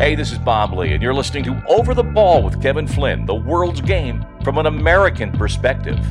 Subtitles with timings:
[0.00, 3.26] Hey, this is Bob Lee, and you're listening to Over the Ball with Kevin Flynn,
[3.26, 6.02] the world's game from an American perspective.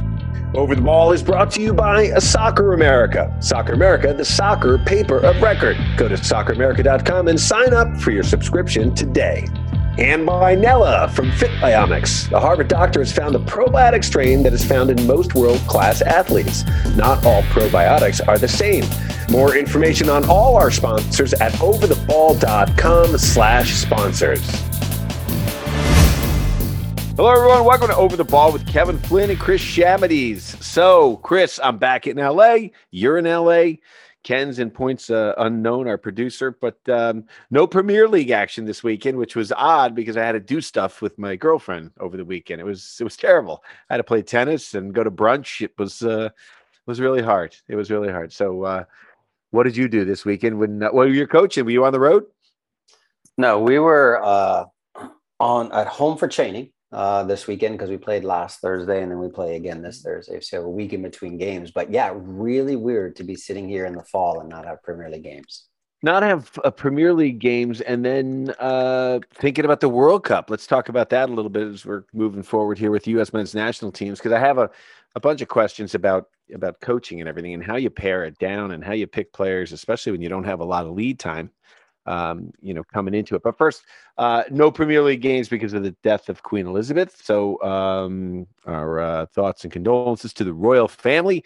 [0.54, 3.36] Over the Ball is brought to you by Soccer America.
[3.39, 5.75] Soccer America, the soccer paper of record.
[5.97, 9.47] Go to socceramerica.com and sign up for your subscription today
[10.00, 12.32] and by Nella from FitBiomics.
[12.32, 16.02] A Harvard doctor has found a probiotic strain that is found in most world class
[16.02, 16.64] athletes.
[16.95, 18.86] Not all probiotics are the same.
[19.29, 24.50] More information on all our sponsors at overtheball.com slash sponsors.
[27.18, 27.66] Hello, everyone.
[27.66, 30.63] Welcome to Over the Ball with Kevin Flynn and Chris Shamides.
[30.63, 32.69] So, Chris, I'm back in LA.
[32.91, 33.80] You're in LA.
[34.30, 39.17] Ken's in points uh, unknown, our producer, but um, no Premier League action this weekend,
[39.17, 42.61] which was odd because I had to do stuff with my girlfriend over the weekend.
[42.61, 43.64] It was it was terrible.
[43.89, 45.61] I had to play tennis and go to brunch.
[45.64, 46.30] It was uh,
[46.86, 47.55] was really hard.
[47.67, 48.31] It was really hard.
[48.31, 48.83] So, uh,
[49.50, 50.59] what did you do this weekend?
[50.59, 51.66] When uh, well, you coaching?
[51.66, 52.25] Were you on the road?
[53.36, 54.66] No, we were uh,
[55.39, 59.19] on at home for training uh, this weekend because we played last Thursday and then
[59.19, 60.39] we play again this Thursday.
[60.39, 61.72] So a week in between games.
[61.72, 65.09] But yeah, really weird to be sitting here in the fall and not have Premier
[65.09, 65.66] League games.
[66.02, 70.50] Not have a Premier League games and then uh, thinking about the World Cup.
[70.50, 73.33] Let's talk about that a little bit as we're moving forward here with U.S.
[73.33, 74.69] men's national teams because I have a,
[75.16, 78.72] a bunch of questions about about coaching and everything and how you pare it down
[78.72, 81.52] and how you pick players, especially when you don't have a lot of lead time
[82.09, 83.43] um, you know, coming into it.
[83.43, 83.83] But first,
[84.17, 87.21] uh, no Premier League games because of the death of Queen Elizabeth.
[87.23, 91.45] So, um, our uh, thoughts and condolences to the royal family.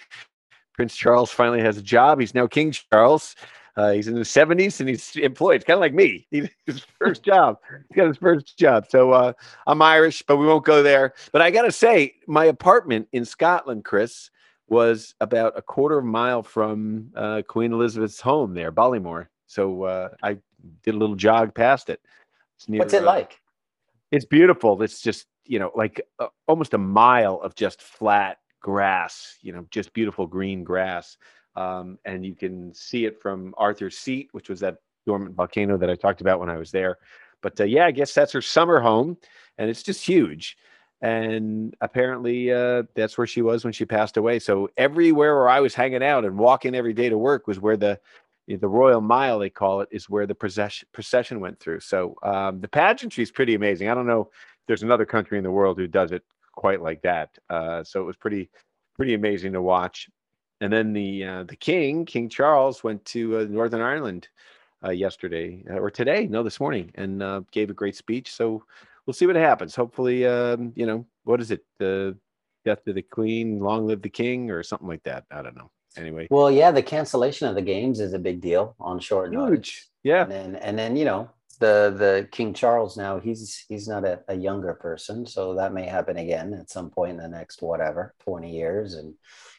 [0.74, 2.20] Prince Charles finally has a job.
[2.20, 3.36] He's now King Charles.
[3.76, 6.28] Uh, he's in his 70s and he's employed, It's kind of like me.
[6.32, 7.58] He's his first job.
[7.90, 8.86] He got his first job.
[8.88, 9.34] So uh,
[9.66, 11.16] I'm Irish, but we won't go there.
[11.32, 14.30] But I got to say, my apartment in Scotland, Chris,
[14.68, 19.26] was about a quarter of a mile from uh, Queen Elizabeth's home there, Balmoral.
[19.48, 20.38] So uh, I
[20.84, 22.02] did a little jog past it.
[22.68, 23.40] Near, What's it uh, like?
[24.12, 24.82] It's beautiful.
[24.82, 29.38] It's just you know like uh, almost a mile of just flat grass.
[29.42, 31.18] You know, just beautiful green grass,
[31.56, 35.90] um, and you can see it from Arthur's Seat, which was that dormant volcano that
[35.90, 36.98] I talked about when I was there.
[37.42, 39.18] But uh, yeah, I guess that's her summer home,
[39.58, 40.58] and it's just huge.
[41.02, 44.40] And apparently, uh, that's where she was when she passed away.
[44.40, 47.76] So everywhere where I was hanging out and walking every day to work was where
[47.76, 48.00] the
[48.48, 51.80] the Royal Mile, they call it, is where the procession, procession went through.
[51.80, 53.90] So um, the pageantry is pretty amazing.
[53.90, 54.28] I don't know if
[54.68, 57.30] there's another country in the world who does it quite like that.
[57.50, 58.50] Uh, so it was pretty,
[58.96, 60.10] pretty amazing to watch.
[60.62, 64.30] And then the uh, the King, King Charles, went to uh, Northern Ireland
[64.86, 68.34] uh, yesterday uh, or today, no, this morning, and uh, gave a great speech.
[68.34, 68.64] So
[69.06, 69.76] we'll see what happens.
[69.76, 71.66] Hopefully, um, you know, what is it?
[71.80, 72.18] The
[72.64, 75.26] death of the Queen, long live the King, or something like that.
[75.32, 76.28] I don't know anyway.
[76.30, 79.38] Well, yeah, the cancellation of the games is a big deal on short Huge.
[79.38, 79.90] notice.
[80.04, 80.24] Yeah.
[80.24, 84.20] And then and then, you know, the the King Charles now he's he's not a,
[84.28, 88.14] a younger person, so that may happen again at some point in the next whatever,
[88.26, 88.96] 20 years.
[88.96, 89.14] And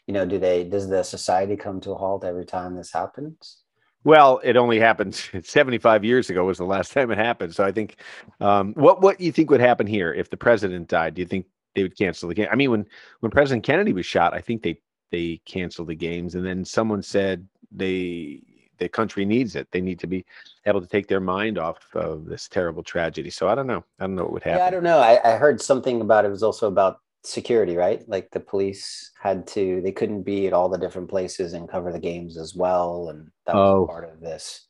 [0.06, 3.58] you know, do they does the society come to a halt every time this happens?
[4.04, 7.54] Well, it only happened 75 years ago was the last time it happened.
[7.54, 7.96] So I think
[8.40, 11.14] um, what what you think would happen here if the president died?
[11.14, 12.48] Do you think they would cancel the game?
[12.50, 12.86] I mean, when
[13.20, 14.80] when President Kennedy was shot, I think they
[15.14, 18.42] they canceled the games, and then someone said they
[18.78, 19.68] the country needs it.
[19.70, 20.24] They need to be
[20.66, 23.30] able to take their mind off of this terrible tragedy.
[23.30, 23.84] So I don't know.
[24.00, 24.58] I don't know what would happen.
[24.58, 24.98] Yeah, I don't know.
[24.98, 28.02] I, I heard something about it was also about security, right?
[28.08, 31.92] Like the police had to, they couldn't be at all the different places and cover
[31.92, 33.10] the games as well.
[33.10, 33.86] And that was oh.
[33.86, 34.66] part of this,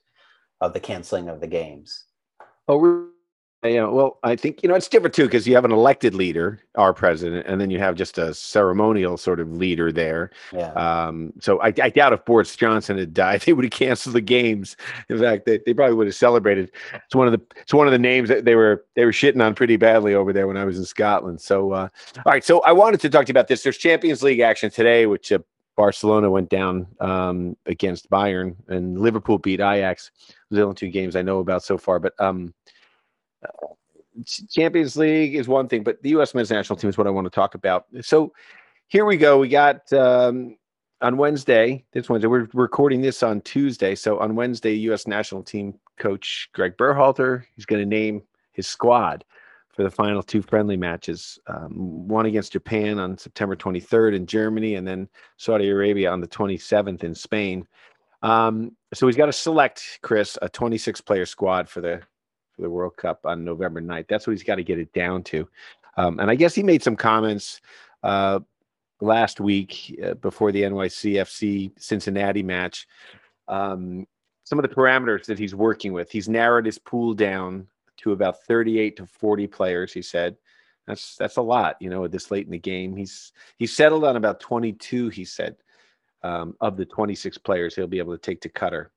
[0.60, 2.04] of the canceling of the games.
[2.68, 3.08] Oh,
[3.64, 6.60] yeah, well, I think you know it's different too because you have an elected leader,
[6.74, 10.30] our president, and then you have just a ceremonial sort of leader there.
[10.52, 10.72] Yeah.
[10.72, 14.20] Um, so I, I doubt if Boris Johnson had died, they would have canceled the
[14.20, 14.76] games.
[15.08, 16.70] In fact, they, they probably would have celebrated.
[16.92, 19.42] It's one of the it's one of the names that they were they were shitting
[19.42, 21.40] on pretty badly over there when I was in Scotland.
[21.40, 21.88] So uh,
[22.18, 23.62] all right, so I wanted to talk to you about this.
[23.62, 25.38] There's Champions League action today, which uh,
[25.74, 30.10] Barcelona went down um, against Bayern, and Liverpool beat Ajax.
[30.50, 32.12] Those are the only two games I know about so far, but.
[32.20, 32.52] Um,
[34.50, 36.34] Champions League is one thing, but the U.S.
[36.34, 37.86] men's national team is what I want to talk about.
[38.02, 38.32] So
[38.88, 39.38] here we go.
[39.38, 40.56] We got um,
[41.00, 41.84] on Wednesday.
[41.92, 42.28] This Wednesday.
[42.28, 43.94] We're recording this on Tuesday.
[43.94, 45.06] So on Wednesday, U.S.
[45.06, 48.20] national team coach Greg Berhalter he's going to name
[48.52, 49.24] his squad
[49.74, 51.38] for the final two friendly matches.
[51.48, 56.28] Um, one against Japan on September 23rd in Germany, and then Saudi Arabia on the
[56.28, 57.66] 27th in Spain.
[58.22, 62.02] Um, so he's got to select Chris a 26 player squad for the
[62.54, 64.08] for the World Cup on November 9th.
[64.08, 65.48] That's what he's got to get it down to.
[65.96, 67.60] Um, and I guess he made some comments
[68.02, 68.40] uh,
[69.00, 72.86] last week uh, before the NYCFC Cincinnati match.
[73.48, 74.06] Um,
[74.44, 76.10] some of the parameters that he's working with.
[76.10, 77.66] He's narrowed his pool down
[77.98, 79.92] to about 38 to 40 players.
[79.92, 80.36] He said,
[80.86, 84.16] "That's that's a lot, you know, this late in the game." He's he's settled on
[84.16, 85.08] about 22.
[85.08, 85.56] He said
[86.22, 88.88] um, of the 26 players he'll be able to take to Qatar.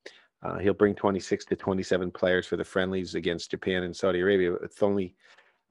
[0.43, 4.53] Uh, he'll bring 26 to 27 players for the friendlies against Japan and Saudi Arabia.
[4.63, 5.15] It's only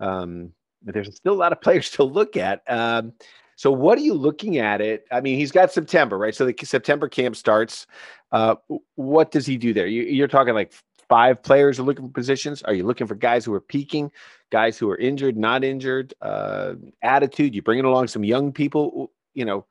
[0.01, 0.53] um,
[0.83, 2.63] there's still a lot of players to look at.
[2.69, 3.13] Um,
[3.57, 5.07] so what are you looking at it?
[5.11, 6.35] I mean, he's got September, right?
[6.35, 7.87] So the September camp starts.
[8.31, 8.57] Uh,
[8.97, 9.87] what does he do there?
[9.87, 10.75] You, are talking like
[11.09, 12.63] five players are looking for positions.
[12.65, 14.13] Are you looking for guys who are peaking,
[14.51, 17.55] guys who are injured, not injured, uh, attitude?
[17.55, 19.11] You bringing along some young people.
[19.33, 19.67] You know,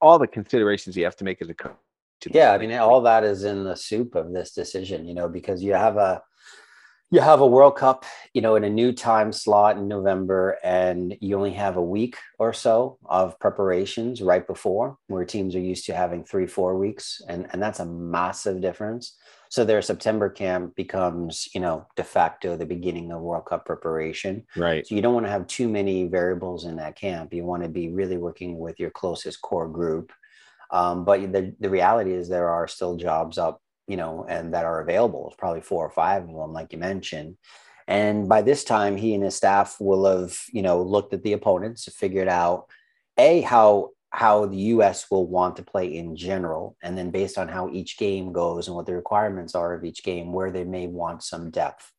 [0.00, 1.76] all the considerations you have to make as a coach.
[2.32, 5.06] Yeah, I mean, all that is in the soup of this decision.
[5.06, 6.22] You know, because you have a
[7.10, 8.04] you have a World Cup,
[8.34, 12.16] you know, in a new time slot in November, and you only have a week
[12.38, 17.22] or so of preparations right before, where teams are used to having three, four weeks,
[17.28, 19.16] and and that's a massive difference.
[19.48, 24.44] So their September camp becomes, you know, de facto the beginning of World Cup preparation.
[24.56, 24.84] Right.
[24.86, 27.32] So you don't want to have too many variables in that camp.
[27.32, 30.12] You want to be really working with your closest core group.
[30.70, 34.64] Um, but the, the reality is there are still jobs up you know, and that
[34.64, 35.28] are available.
[35.28, 37.36] It's probably four or five of them, like you mentioned.
[37.88, 41.34] And by this time, he and his staff will have, you know, looked at the
[41.34, 42.66] opponents, figured out
[43.16, 45.10] a how how the U.S.
[45.10, 48.74] will want to play in general, and then based on how each game goes and
[48.74, 51.92] what the requirements are of each game, where they may want some depth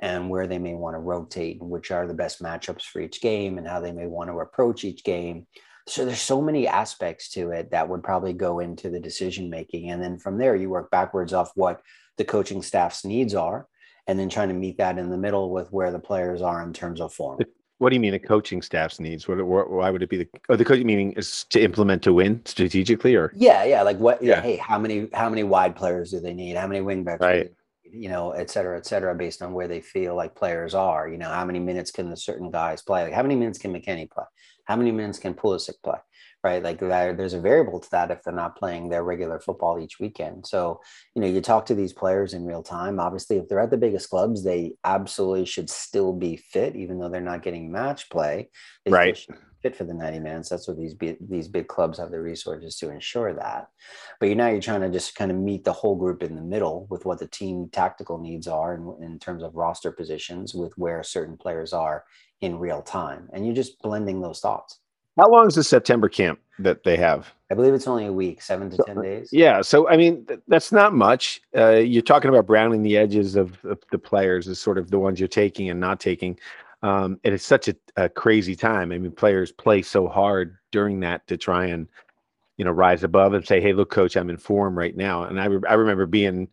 [0.00, 3.20] and where they may want to rotate, and which are the best matchups for each
[3.20, 5.46] game, and how they may want to approach each game
[5.86, 9.90] so there's so many aspects to it that would probably go into the decision making
[9.90, 11.82] and then from there you work backwards off what
[12.16, 13.66] the coaching staff's needs are
[14.06, 16.72] and then trying to meet that in the middle with where the players are in
[16.72, 17.38] terms of form
[17.78, 19.36] what do you mean the coaching staff's needs what,
[19.70, 23.14] why would it be the oh, the coaching meaning is to implement to win strategically
[23.14, 24.40] or yeah yeah like what yeah.
[24.40, 27.52] hey how many how many wide players do they need how many wingbacks right
[27.96, 31.08] you know, et cetera, et cetera, based on where they feel like players are.
[31.08, 33.04] You know, how many minutes can the certain guys play?
[33.04, 34.24] Like, how many minutes can McKennie play?
[34.64, 35.98] How many minutes can Pulisic play?
[36.42, 39.98] Right, like there's a variable to that if they're not playing their regular football each
[39.98, 40.46] weekend.
[40.46, 40.78] So,
[41.14, 43.00] you know, you talk to these players in real time.
[43.00, 47.08] Obviously, if they're at the biggest clubs, they absolutely should still be fit, even though
[47.08, 48.50] they're not getting match play.
[48.84, 49.26] They right
[49.64, 50.50] fit for the 90 minutes.
[50.50, 53.68] That's what these big, these big clubs have the resources to ensure that.
[54.20, 56.42] But you now you're trying to just kind of meet the whole group in the
[56.42, 60.76] middle with what the team tactical needs are in, in terms of roster positions with
[60.76, 62.04] where certain players are
[62.44, 63.28] in real time.
[63.32, 64.78] And you're just blending those thoughts.
[65.18, 67.32] How long is the September camp that they have?
[67.50, 69.28] I believe it's only a week, seven to so, 10 days.
[69.32, 69.62] Yeah.
[69.62, 71.40] So, I mean, th- that's not much.
[71.56, 74.98] Uh, you're talking about browning the edges of, of, the players is sort of the
[74.98, 76.38] ones you're taking and not taking.
[76.82, 78.92] Um, and it's such a, a, crazy time.
[78.92, 81.86] I mean, players play so hard during that to try and,
[82.56, 85.40] you know, rise above and say, "Hey, look, coach, I'm in form right now." And
[85.40, 86.48] I, re- I remember being,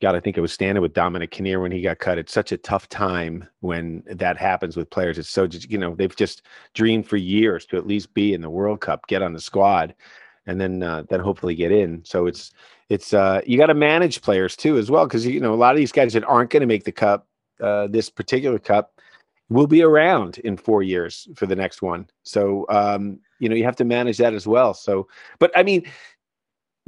[0.00, 2.18] God, I think it was standing with Dominic Kinnear when he got cut.
[2.18, 5.18] It's such a tough time when that happens with players.
[5.18, 6.42] It's so, you know, they've just
[6.74, 9.94] dreamed for years to at least be in the World Cup, get on the squad,
[10.46, 12.04] and then uh, then hopefully get in.
[12.04, 12.52] So it's
[12.88, 15.72] it's uh, you got to manage players too as well because you know a lot
[15.72, 17.26] of these guys that aren't going to make the cup,
[17.60, 18.98] uh, this particular cup
[19.50, 22.06] will be around in four years for the next one.
[22.22, 24.74] So, um, you know, you have to manage that as well.
[24.74, 25.08] So,
[25.38, 25.84] but I mean,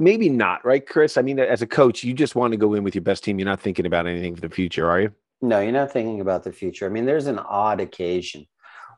[0.01, 1.15] maybe not, right, Chris?
[1.15, 3.39] I mean, as a coach, you just want to go in with your best team.
[3.39, 5.13] You're not thinking about anything for the future, are you?
[5.41, 6.85] No, you're not thinking about the future.
[6.85, 8.47] I mean, there's an odd occasion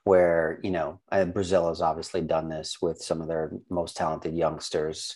[0.04, 1.00] where, you know,
[1.34, 5.16] Brazil has obviously done this with some of their most talented youngsters.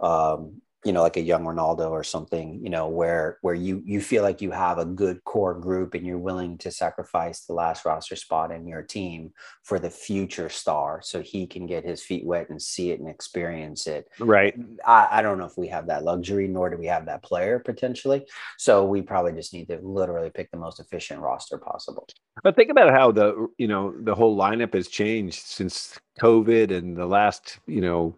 [0.00, 4.00] Um, you know like a young ronaldo or something you know where where you you
[4.00, 7.84] feel like you have a good core group and you're willing to sacrifice the last
[7.84, 9.32] roster spot in your team
[9.64, 13.08] for the future star so he can get his feet wet and see it and
[13.08, 14.08] experience it.
[14.20, 14.54] Right.
[14.86, 17.58] I, I don't know if we have that luxury nor do we have that player
[17.58, 18.24] potentially.
[18.56, 22.06] So we probably just need to literally pick the most efficient roster possible.
[22.44, 26.96] But think about how the you know the whole lineup has changed since covid and
[26.96, 28.16] the last you know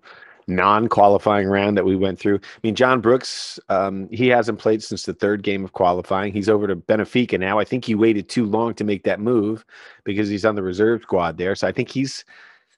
[0.49, 2.37] non-qualifying round that we went through.
[2.37, 6.33] I mean, John Brooks, um, he hasn't played since the third game of qualifying.
[6.33, 7.59] He's over to Benfica now.
[7.59, 9.64] I think he waited too long to make that move
[10.05, 11.55] because he's on the reserve squad there.
[11.55, 12.25] So I think he's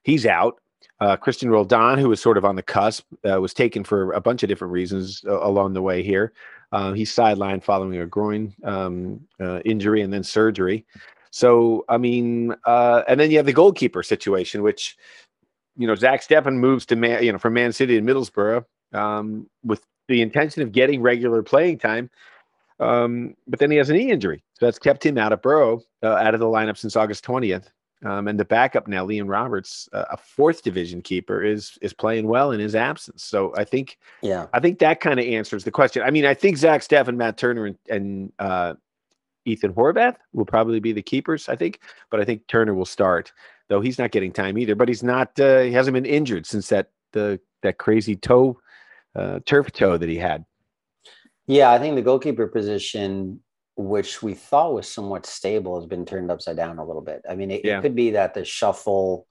[0.02, 0.60] he's out.
[1.00, 4.20] Uh, Cristian Roldan, who was sort of on the cusp, uh, was taken for a
[4.20, 6.34] bunch of different reasons uh, along the way here.
[6.72, 10.84] Uh, he's sidelined following a groin um, uh, injury and then surgery.
[11.30, 14.96] So, I mean, uh, and then you have the goalkeeper situation, which
[15.80, 19.48] you know, Zach Steffen moves to Man, you know, from Man City to Middlesbrough um,
[19.64, 22.10] with the intention of getting regular playing time.
[22.78, 25.80] Um, but then he has a knee injury, so that's kept him out of Borough,
[26.02, 27.68] uh, out of the lineup since August 20th.
[28.04, 32.26] Um, and the backup now, Liam Roberts, uh, a fourth division keeper, is is playing
[32.26, 33.24] well in his absence.
[33.24, 36.02] So I think, yeah, I think that kind of answers the question.
[36.02, 38.74] I mean, I think Zach Steffen, Matt Turner, and, and uh,
[39.46, 41.80] Ethan Horvath will probably be the keepers, I think.
[42.10, 43.32] But I think Turner will start,
[43.70, 44.74] though he's not getting time either.
[44.74, 45.40] But he's not.
[45.40, 48.60] Uh, he hasn't been injured since that the that crazy toe,
[49.16, 50.44] uh, turf toe that he had.
[51.46, 53.40] Yeah, I think the goalkeeper position,
[53.76, 57.22] which we thought was somewhat stable, has been turned upside down a little bit.
[57.28, 57.78] I mean, it, Yeah.
[57.78, 59.26] it could be that the shuffle,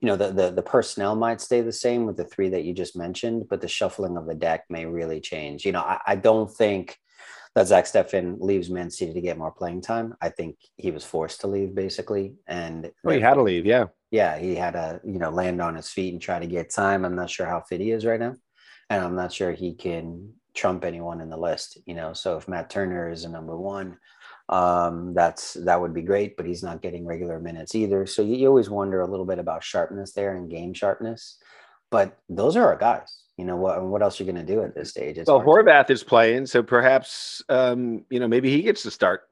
[0.00, 2.74] you know, the, the the personnel might stay the same with the three that you
[2.74, 5.64] just mentioned, but the shuffling of the deck may really change.
[5.64, 6.98] You know, I, I don't think
[7.54, 10.14] that Zach Steffen leaves Man City to get more playing time.
[10.20, 13.66] I think he was forced to leave basically, and Oh, he had to leave.
[13.66, 13.86] Yeah.
[14.10, 17.04] yeah, he had to, you know, land on his feet and try to get time.
[17.04, 18.34] I'm not sure how fit he is right now.
[18.90, 22.12] And I'm not sure he can trump anyone in the list, you know.
[22.12, 23.96] So if Matt Turner is a number one,
[24.48, 28.04] um, that's that would be great, but he's not getting regular minutes either.
[28.06, 31.38] So you, you always wonder a little bit about sharpness there and game sharpness.
[31.90, 33.21] But those are our guys.
[33.38, 35.18] You know what what else are you gonna do at this stage?
[35.18, 38.82] It's Well, hard to- Horvath is playing, so perhaps um, you know maybe he gets
[38.82, 39.22] to start.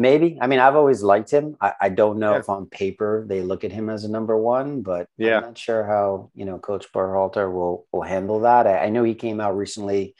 [0.00, 0.38] Maybe.
[0.40, 1.56] I mean, I've always liked him.
[1.60, 2.38] I, I don't know Yeah.
[2.38, 5.38] if on paper they look at him as a number one, but Yeah.
[5.38, 8.66] I'm not sure how you know Coach Berhalter will will handle that.
[8.66, 10.14] I, I know he came out recently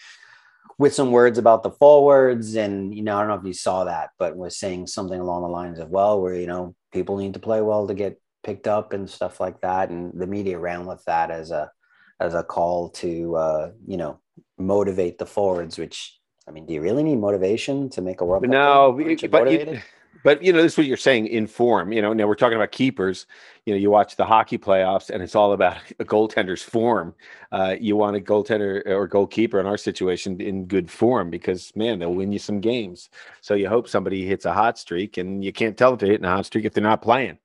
[0.78, 3.84] with some words about the forwards, and you know, I don't know if you saw
[3.84, 7.34] that, but was saying something along the lines of, well, where you know people need
[7.34, 10.86] to play well to get picked up and stuff like that, and the media ran
[10.86, 11.70] with that as a
[12.20, 14.18] as a call to uh, you know
[14.58, 16.14] motivate the forwards, which.
[16.46, 18.50] I mean, do you really need motivation to make a World Cup?
[18.50, 18.98] No?
[18.98, 19.80] You but you-
[20.24, 21.92] But you know, this is what you're saying in form.
[21.92, 23.26] You know, now we're talking about keepers.
[23.66, 27.14] You know, you watch the hockey playoffs, and it's all about a goaltender's form.
[27.52, 31.98] Uh, you want a goaltender or goalkeeper in our situation in good form because man,
[31.98, 33.10] they'll win you some games.
[33.40, 36.24] So you hope somebody hits a hot streak, and you can't tell if they're hitting
[36.26, 37.38] a hot streak if they're not playing.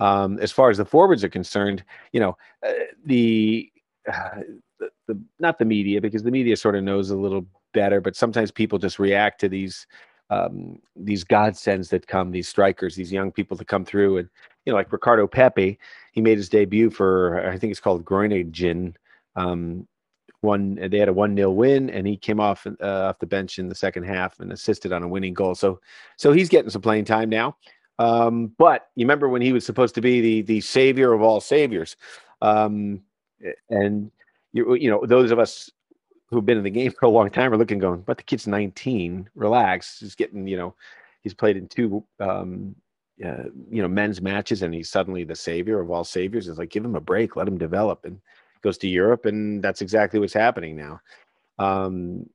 [0.00, 2.72] Um, as far as the forwards are concerned, you know, uh,
[3.04, 3.70] the,
[4.12, 4.40] uh,
[4.78, 8.16] the the not the media because the media sort of knows a little better, but
[8.16, 9.86] sometimes people just react to these
[10.30, 14.28] um, these godsends that come, these strikers, these young people that come through, and
[14.64, 15.78] you know, like Ricardo Pepi,
[16.12, 18.96] he made his debut for I think it's called Groningen.
[19.36, 19.86] Um,
[20.40, 23.58] one they had a one 0 win, and he came off uh, off the bench
[23.58, 25.54] in the second half and assisted on a winning goal.
[25.54, 25.80] So,
[26.16, 27.56] so he's getting some playing time now.
[27.98, 31.40] Um, but you remember when he was supposed to be the the savior of all
[31.40, 31.96] saviors,
[32.42, 33.00] um,
[33.70, 34.10] and
[34.52, 35.70] you you know those of us
[36.28, 38.46] who've been in the game for a long time are looking going, but the kid's
[38.46, 40.00] 19, relax.
[40.00, 40.74] He's getting, you know,
[41.22, 42.74] he's played in two, um,
[43.24, 46.48] uh, you know, men's matches and he's suddenly the savior of all saviors.
[46.48, 48.20] is like, give him a break, let him develop and
[48.62, 49.24] goes to Europe.
[49.24, 51.00] And that's exactly what's happening now.
[51.58, 52.28] Um,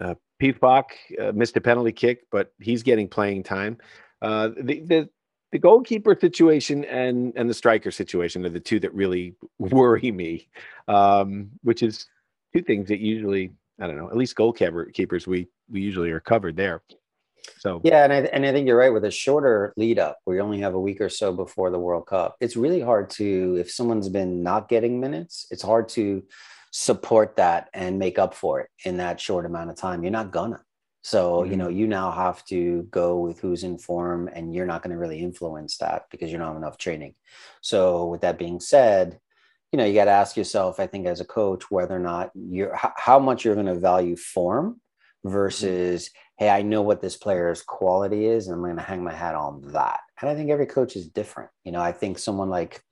[0.00, 3.78] uh, Pete Bach uh, missed a penalty kick, but he's getting playing time.
[4.22, 5.08] Uh, the, the,
[5.52, 10.48] the goalkeeper situation and and the striker situation are the two that really worry me,
[10.88, 12.06] um, which is
[12.54, 14.08] two things that usually I don't know.
[14.08, 16.82] At least goalkeepers we we usually are covered there.
[17.58, 20.40] So Yeah, and I, and I think you're right with a shorter lead up you
[20.40, 22.36] only have a week or so before the World Cup.
[22.40, 26.24] It's really hard to, if someone's been not getting minutes, it's hard to
[26.72, 30.02] support that and make up for it in that short amount of time.
[30.02, 30.60] You're not gonna.
[31.06, 31.78] So, you know, mm-hmm.
[31.78, 35.20] you now have to go with who's in form and you're not going to really
[35.20, 37.14] influence that because you don't have enough training.
[37.60, 39.20] So, with that being said,
[39.70, 42.32] you know, you got to ask yourself, I think, as a coach, whether or not
[42.34, 44.80] you're how, how much you're going to value form
[45.24, 45.30] mm-hmm.
[45.30, 49.14] versus hey, I know what this player's quality is, and I'm going to hang my
[49.14, 50.00] hat on that.
[50.20, 51.50] And I think every coach is different.
[51.62, 52.82] You know, I think someone like,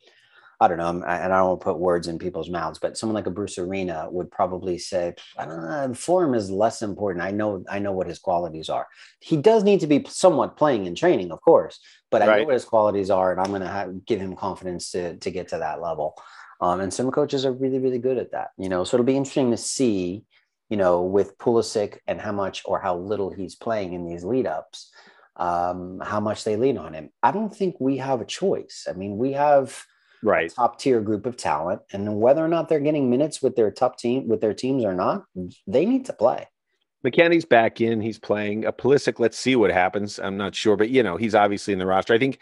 [0.61, 2.97] I don't know, I'm- and I don't want to put words in people's mouths, but
[2.97, 6.83] someone like a Bruce Arena would probably say, I don't know, The form is less
[6.83, 7.25] important.
[7.25, 8.87] I know, I know what his qualities are.
[9.21, 11.81] He does need to be somewhat playing and training, of course,
[12.11, 14.91] but I know what his qualities are, and I'm going to have, give him confidence
[14.93, 16.15] to to get to that level.
[16.61, 18.49] Um, and some coaches are really, really good at that.
[18.57, 20.25] You know, so it'll be interesting to see
[20.71, 24.47] you know, with Pulisic and how much or how little he's playing in these lead
[24.47, 24.91] ups,
[25.37, 27.11] um, how much they lean on him.
[27.23, 28.87] I don't think we have a choice.
[28.89, 29.85] I mean, we have
[30.25, 30.53] right.
[30.53, 33.99] top tier group of talent, and whether or not they're getting minutes with their top
[33.99, 35.25] team with their teams or not,
[35.67, 36.49] they need to play.
[37.05, 38.01] McKennie's back in.
[38.01, 38.65] He's playing.
[38.65, 40.19] A Pulisic, let's see what happens.
[40.19, 42.15] I'm not sure, but you know, he's obviously in the roster.
[42.15, 42.39] I think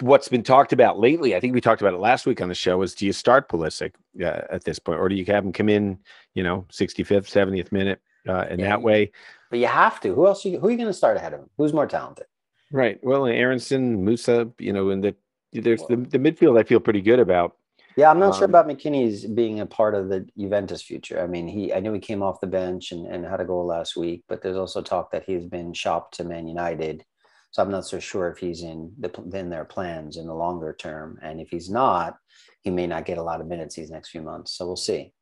[0.00, 2.54] what's been talked about lately, I think we talked about it last week on the
[2.54, 5.52] show, is do you start Pulisic uh, at this point, or do you have him
[5.52, 5.98] come in,
[6.34, 9.12] you know, 65th, 70th minute, uh, and Yeah, that way?
[9.50, 10.14] But you have to.
[10.14, 10.44] Who else?
[10.44, 11.50] You, who are you going to start ahead of him?
[11.56, 12.26] Who's more talented?
[12.72, 12.98] Right.
[13.02, 15.14] Well, Aaronson, Musa, you know, and the
[15.60, 17.56] there's the, the midfield I feel pretty good about.
[17.96, 21.20] Yeah, I'm not sure Um, about McKennie's being a part of the Juventus future.
[21.20, 23.64] I mean, he I know he came off the bench and, and had a goal
[23.66, 27.04] last week, but there's also talk that he's been shopped to Man United.
[27.52, 30.76] So I'm not so sure if he's in the in their plans in the longer
[30.78, 31.18] term.
[31.22, 32.18] And if he's not,
[32.60, 34.52] he may not get a lot of minutes these next few months.
[34.52, 35.12] So we'll see.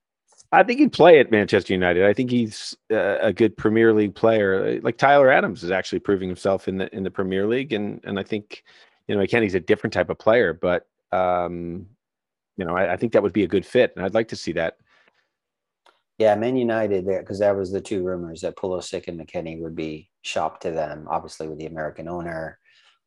[0.51, 2.05] I think he'd play at Manchester United.
[2.05, 4.81] I think he's uh, a good Premier League player.
[4.81, 8.19] Like Tyler Adams is actually proving himself in the in the Premier League, and and
[8.19, 8.65] I think,
[9.09, 11.87] you know, he's a different type of player, but um,
[12.57, 14.37] you know, I, I think that would be a good fit, and I'd like to
[14.37, 14.77] see that.
[16.19, 19.75] Yeah, Man United there because that was the two rumors that Pulisic and McKennie would
[19.75, 21.07] be shopped to them.
[21.11, 22.59] Obviously, with the American owner,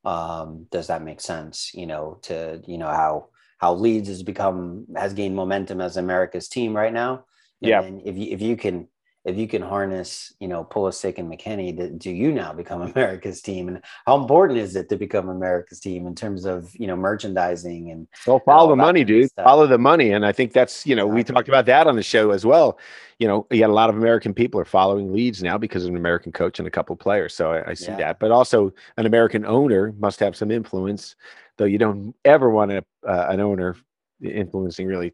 [0.03, 1.71] um, does that make sense?
[1.73, 6.49] You know, to you know how how Leeds has become has gained momentum as America's
[6.49, 7.25] team right now.
[7.63, 8.09] And Yeah.
[8.09, 8.87] if you if you can
[9.27, 13.41] if you can harness, you know, Pulisic and McKennie, do, do you now become America's
[13.41, 13.67] team?
[13.67, 17.91] And how important is it to become America's team in terms of you know merchandising
[17.91, 19.29] and Well, follow the money, dude.
[19.29, 19.45] stuff.
[19.45, 22.03] Follow the money, and I think that's you know we talked about that on the
[22.03, 22.79] show as well.
[23.19, 25.89] You know, you got a lot of American people are following Leeds now because of
[25.89, 27.33] an American coach and a couple players.
[27.35, 27.97] So I, I see Yeah.
[27.97, 31.15] that, but also an American owner must have some influence,
[31.57, 33.75] though you don't ever want a, uh, an owner
[34.23, 35.13] influencing really,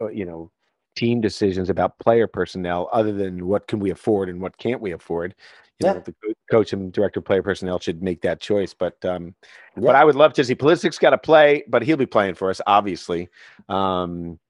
[0.00, 0.50] uh, you know,
[0.98, 4.90] team decisions about player personnel other than what can we afford and what can't we
[4.92, 5.34] afford.
[5.78, 5.92] You Yeah.
[5.94, 6.14] know, the
[6.50, 8.74] coach and director of player personnel should make that choice.
[8.74, 9.34] But um,
[9.76, 9.86] Yeah.
[9.86, 12.50] but I would love to see Pulisic's got to play, but he'll be playing for
[12.50, 13.28] us, obviously.
[13.68, 14.40] Um,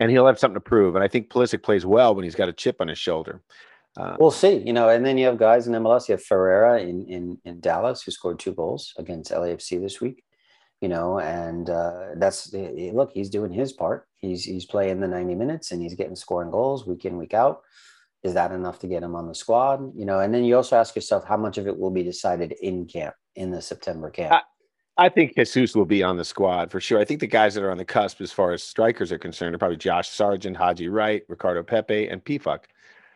[0.00, 0.96] and he'll have something to prove.
[0.96, 3.40] And I think Pulisic plays well when he's got a chip on his shoulder.
[3.96, 6.08] Uh, We'll see, you know, and then you have guys in MLS.
[6.08, 10.24] You have Ferreira in in in Dallas who scored two goals against LAFC this week.
[10.82, 14.08] You know, and uh, that's eh, eh, look, he's doing his part.
[14.16, 17.62] He's he's playing the ninety minutes and he's getting scoring goals week in week out.
[18.24, 19.92] Is that enough to get him on the squad?
[19.96, 22.52] You know, and then you also ask yourself how much of it will be decided
[22.60, 24.42] in camp in the September camp.
[24.98, 27.00] I think Jesus will be on the squad for sure.
[27.00, 29.54] I think the guys that are on the cusp as far as strikers are concerned
[29.54, 32.64] are probably Josh Sargent, Haji Wright, Ricardo Pepi, and Pefok.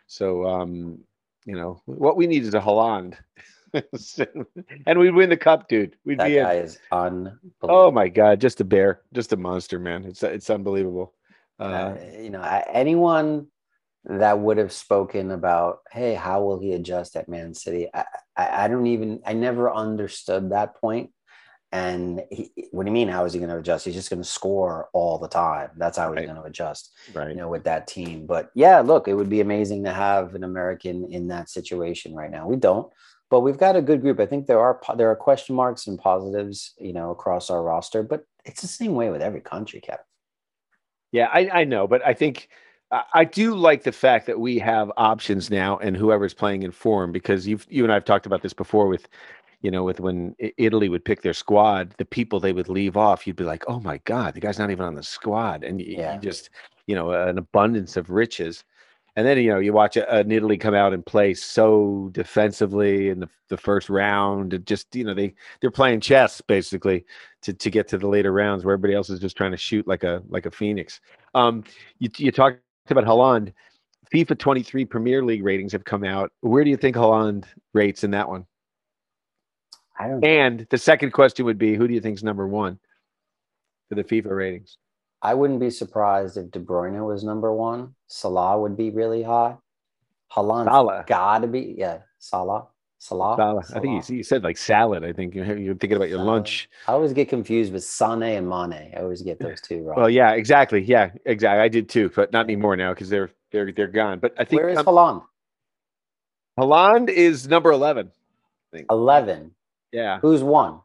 [0.06, 1.00] So, um,
[1.44, 3.16] you know, what we need is a Haaland.
[4.86, 5.96] and we'd win the cup, dude.
[6.04, 6.44] We'd that be in.
[6.44, 7.40] guy is unbelievable.
[7.62, 10.04] Oh my god, just a bear, just a monster, man.
[10.04, 11.14] It's it's unbelievable.
[11.58, 12.42] Uh, Uh, you know,
[12.72, 13.46] anyone
[14.04, 17.88] that would have spoken about, hey, how will he adjust at Man City?
[17.92, 18.04] I,
[18.36, 21.10] I, I don't even, I never understood that point.
[21.72, 23.08] And he, what do you mean?
[23.08, 23.84] How is he going to adjust?
[23.84, 25.70] He's just going to score all the time.
[25.76, 26.26] That's how he's Right.
[26.26, 27.30] going to adjust, right.
[27.30, 28.26] you know, with that team.
[28.26, 32.30] But yeah, look, it would be amazing to have an American in that situation right
[32.30, 32.46] now.
[32.46, 32.90] We don't,
[33.30, 34.20] but we've got a good group.
[34.20, 38.02] I think there are there are question marks and positives, you know, across our roster.
[38.02, 40.04] But it's the same way with every country, Kevin.
[41.12, 42.48] Yeah, I, I know, but I think
[43.12, 47.10] I do like the fact that we have options now, and whoever's playing in form,
[47.10, 49.08] because you've you and I've talked about this before with,
[49.60, 53.26] you know, with when Italy would pick their squad, the people they would leave off,
[53.26, 56.14] you'd be like, oh my god, the guy's not even on the squad, and Yeah.
[56.14, 56.50] you just,
[56.86, 58.64] you know, an abundance of riches.
[59.16, 63.08] And then you know you watch a, an Italy come out and play so defensively
[63.08, 64.52] in the, the first round.
[64.52, 67.06] It just you know they they're playing chess basically
[67.42, 69.88] to, to get to the later rounds where everybody else is just trying to shoot
[69.88, 71.00] like a like a phoenix.
[71.34, 71.64] Um,
[71.98, 73.52] you, you talked about Haaland.
[74.14, 76.30] FIFA 23 Premier League ratings have come out.
[76.40, 78.46] Where do you think Haaland rates in that one?
[79.98, 82.78] I don't And the second question would be, who do you think is number one
[83.88, 84.78] for the FIFA ratings?
[85.26, 87.96] I wouldn't be surprised if De Bruyne was number one.
[88.06, 89.56] Salah would be really high.
[90.32, 91.04] Haaland Salah.
[91.04, 91.98] got to be yeah.
[92.20, 92.68] Salah,
[93.00, 93.34] Salah.
[93.36, 93.62] Salah.
[93.74, 95.02] I think you, you said like salad.
[95.02, 96.30] I think you're, you're thinking about your Salah.
[96.30, 96.68] lunch.
[96.86, 98.92] I always get confused with Sane and Mane.
[98.96, 99.96] I always get those two wrong.
[99.96, 100.80] Well, yeah, exactly.
[100.80, 101.60] Yeah, exactly.
[101.60, 104.20] I did too, but not anymore now because they're they're they're gone.
[104.20, 105.22] But I think Where is um, Haaland?
[106.56, 108.12] Haaland is number eleven.
[108.88, 109.56] Eleven.
[109.90, 110.82] Yeah, Who's one?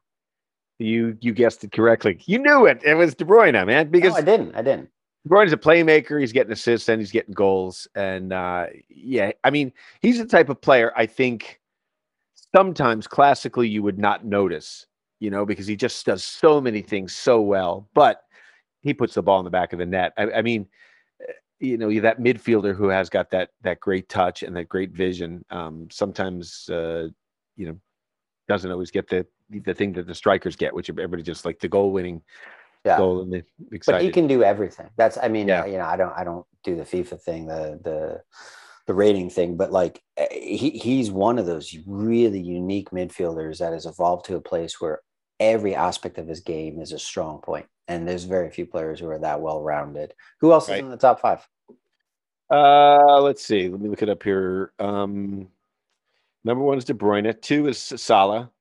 [0.81, 2.19] You you guessed it correctly.
[2.25, 2.81] You knew it.
[2.83, 3.89] It was De Bruyne, man.
[3.89, 4.55] Because no, I didn't.
[4.55, 4.89] I didn't.
[5.23, 6.19] De Bruyne's a playmaker.
[6.19, 7.87] He's getting assists and he's getting goals.
[7.95, 11.59] And uh, yeah, I mean, he's the type of player I think
[12.55, 14.85] sometimes classically you would not notice,
[15.19, 17.87] you know, because he just does so many things so well.
[17.93, 18.23] But
[18.81, 20.13] he puts the ball in the back of the net.
[20.17, 20.67] I, I mean,
[21.21, 24.91] eh, you know, that midfielder who has got that that great touch and that great
[24.91, 25.45] vision.
[25.51, 27.09] Um, sometimes, uh,
[27.55, 27.77] you know,
[28.51, 31.69] doesn't always get the the thing that the strikers get, which everybody just like the
[31.69, 32.21] goal winning
[32.83, 32.97] Yeah.
[32.97, 33.43] goal and the
[33.85, 34.89] But he can do everything.
[34.97, 35.65] That's I mean, Yeah.
[35.65, 38.21] you know, I don't I don't do the FIFA thing, the the
[38.87, 43.71] the rating thing, but like eh, he he's one of those really unique midfielders that
[43.71, 44.99] has evolved to a place where
[45.39, 47.67] every aspect of his game is a strong point.
[47.87, 50.13] And there's very few players who are that well rounded.
[50.41, 51.47] Who else is in the top five?
[52.49, 53.69] Uh, let's see.
[53.69, 54.73] Let me look it up here.
[54.77, 55.47] Um,
[56.43, 57.39] number one is De Bruyne.
[57.41, 58.51] Two is Salah.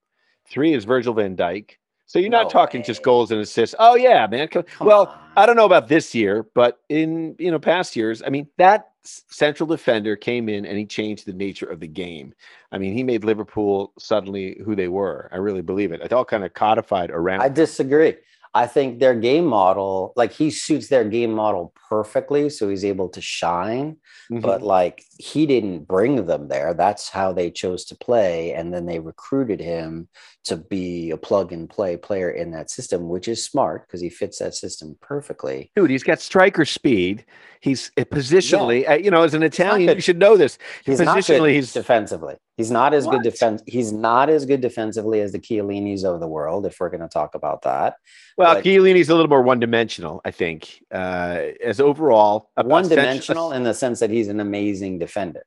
[0.49, 1.73] Three is Virgil Van Dijk.
[2.07, 3.77] So you're not No talking just goals and assists.
[3.79, 4.49] Oh yeah, man.
[4.49, 5.19] Come- Come well, on.
[5.37, 8.91] I don't know about this year, but in you know past years, I mean that
[9.05, 12.35] central defender came in and he changed the nature of the game.
[12.73, 15.29] I mean, he made Liverpool suddenly who they were.
[15.33, 16.01] I really believe it.
[16.03, 17.43] It all kind of codified around.
[17.43, 18.17] I disagree.
[18.53, 23.09] I think their game model, like he suits their game model perfectly, so he's able
[23.11, 23.97] to shine.
[24.31, 24.43] Mhm.
[24.43, 26.75] But like he didn't bring them there.
[26.75, 30.09] That's how they chose to play, and then they recruited him
[30.45, 34.09] to be a plug and play player in that system, which is smart because he
[34.09, 35.71] fits that system perfectly.
[35.77, 37.25] dude, he's got striker speed.
[37.61, 40.59] He's uh, positionally, uh, you know, as an Italian, you should know this.
[40.85, 42.37] He's not good Positionally, he's- defensively.
[42.61, 43.13] He's not as What?
[43.15, 43.63] good defense.
[43.67, 46.67] He's not as good defensively as the Chiellinis of the world.
[46.67, 47.97] If we're going to talk about that,
[48.37, 50.83] Well, But- Chiellini's a little more one-dimensional, I think.
[50.93, 55.45] Uh, as overall, one-dimensional in the sense that he's an amazing defender.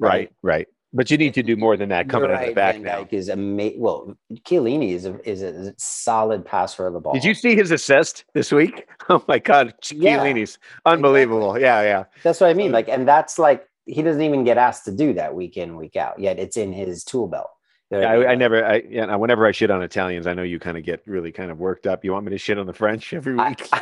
[0.00, 0.66] right, right.
[0.94, 2.82] But you need to do more than that coming You're out of the back Van
[2.82, 3.04] now.
[3.04, 3.78] Dijk is amazing.
[3.78, 4.16] Well,
[4.46, 7.12] Chiellini is a, is a solid passer of the ball.
[7.12, 8.86] Did you see his assist this week?
[9.10, 11.58] Oh my God, Yeah, Chiellini's unbelievable.
[11.58, 12.04] Yeah, yeah.
[12.22, 12.72] That's what I mean.
[12.72, 15.96] Like, and that's like he doesn't even get asked to do that week in week
[15.96, 16.18] out.
[16.18, 17.50] Yet it's in his tool belt.
[17.88, 20.76] What I, I never, I, yeah, whenever I shit on Italians, I know you kind
[20.76, 22.04] of get really kind of worked up.
[22.04, 23.66] You want me to shit on the French every week?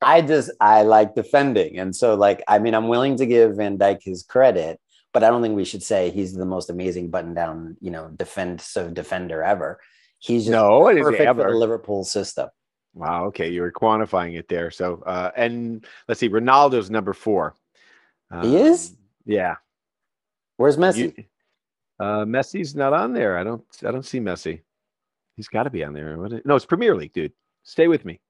[0.00, 3.76] I just I like defending, and so like I mean I'm willing to give Van
[3.76, 4.80] Dijk his credit,
[5.12, 8.08] but I don't think we should say he's the most amazing button down you know
[8.16, 9.78] defensive defender ever.
[10.18, 12.48] He's just no, I perfect for the Liverpool system.
[12.96, 13.26] Wow.
[13.26, 14.70] Okay, you were quantifying it there.
[14.70, 17.54] So, uh, and let's see, Ronaldo's number four.
[18.42, 18.90] He is?
[18.90, 19.56] Um, Yeah.
[20.56, 21.16] Where's Messi?
[21.16, 21.24] You-
[21.98, 23.38] uh, Messi's not on there.
[23.38, 23.64] I don't.
[23.86, 24.60] I don't see Messi.
[25.36, 26.26] He's got to be on there.
[26.26, 27.32] Is- no, it's Premier League, dude.
[27.62, 28.20] Stay with me.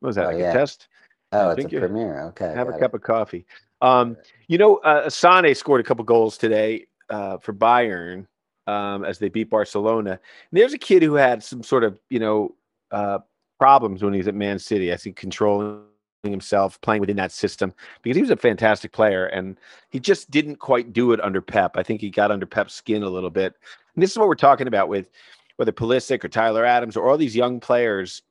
[0.00, 0.26] What was that?
[0.26, 0.50] Oh, like yeah.
[0.50, 0.88] a test?
[1.32, 2.22] oh, I it's a premiere.
[2.28, 2.80] Okay, Have a it.
[2.80, 3.44] cup of coffee.
[3.80, 4.16] Um,
[4.48, 8.26] you know, uh, Sane scored a couple goals today uh, for Bayern
[8.66, 10.12] um, as they beat Barcelona.
[10.12, 10.20] And
[10.60, 12.54] there's a kid who had some sort of, you know,
[12.90, 13.18] uh,
[13.58, 14.92] problems when he's at Man City.
[14.92, 15.82] I think controlling
[16.24, 19.56] himself, playing within that system because he was a fantastic player and
[19.90, 21.76] he just didn't quite do it under Pep.
[21.76, 23.54] I think he got under Pep's skin a little bit.
[23.94, 25.10] And this is what we're talking about with
[25.56, 28.22] whether Pulisic or Tyler Adams or all these young players.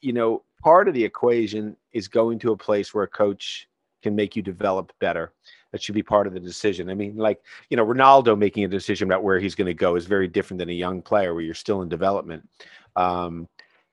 [0.00, 3.68] You know, part of the equation is going to a place where a coach
[4.02, 5.32] can make you develop better.
[5.72, 6.88] That should be part of the decision.
[6.88, 9.96] I mean, like, you know, Ronaldo making a decision about where he's going to go
[9.96, 12.48] is very different than a young player where you're still in development.
[12.96, 13.48] Um,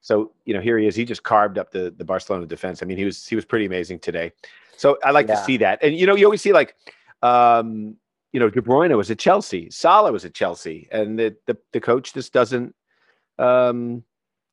[0.05, 0.95] so, you know, here he is.
[0.95, 2.83] He just carved up the the Barcelona defense.
[2.83, 4.33] I mean, he was he was pretty amazing today.
[4.77, 5.79] So I like to see that.
[5.81, 6.75] And you know, you always see like
[7.23, 7.95] um,
[8.31, 11.81] you know, De Bruyne was at Chelsea, Salah was at Chelsea, and the the, the
[11.81, 12.75] coach just doesn't
[13.39, 14.03] um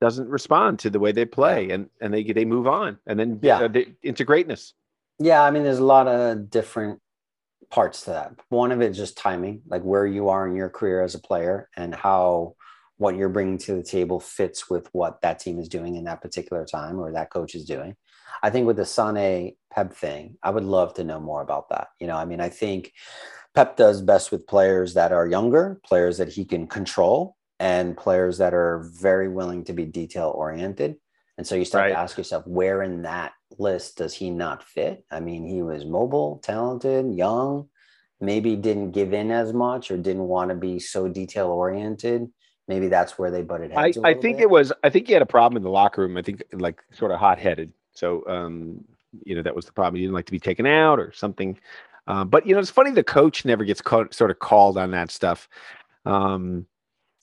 [0.00, 3.38] doesn't respond to the way they play and and they they move on and then
[3.42, 3.58] Yeah.
[3.58, 4.72] uh, they, into greatness.
[5.18, 6.98] Yeah, I mean, there's a lot of different
[7.68, 8.32] parts to that.
[8.48, 11.20] One of it is just timing, like where you are in your career as a
[11.20, 12.54] player and how
[12.98, 16.20] what you're bringing to the table fits with what that team is doing in that
[16.20, 17.96] particular time or that coach is doing.
[18.42, 21.88] I think with the Sane Pep thing, I would love to know more about that.
[21.98, 22.92] You know, I mean, I think
[23.54, 28.38] Pep does best with players that are younger, players that he can control, and players
[28.38, 30.96] that are very willing to be detail oriented.
[31.38, 35.04] And so you start to ask yourself, where in that list does he not fit?
[35.10, 37.68] I mean, he was mobile, talented, young,
[38.20, 42.28] maybe didn't give in as much or didn't want to be so detail oriented.
[42.68, 43.98] Maybe that's where they butted I, heads.
[44.04, 44.44] I think bit.
[44.44, 46.16] it was I think he had a problem in the locker room.
[46.16, 47.72] I think like sort of hot headed.
[47.92, 48.84] So um,
[49.24, 49.96] you know, that was the problem.
[49.96, 51.58] He didn't like to be taken out or something.
[52.06, 54.90] Um, but you know, it's funny the coach never gets called, sort of called on
[54.92, 55.48] that stuff.
[56.04, 56.66] Um,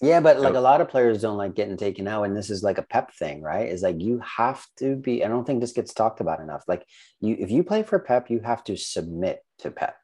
[0.02, 2.49] Yeah, but like So- a lot of players don't like getting taken out, and this
[2.49, 3.67] is like a pep thing, right?
[3.67, 5.25] Is like you have to be.
[5.25, 6.63] I don't think this gets talked about enough.
[6.67, 6.86] Like
[7.19, 9.95] you, if you play for Pep, you have to submit to Pep.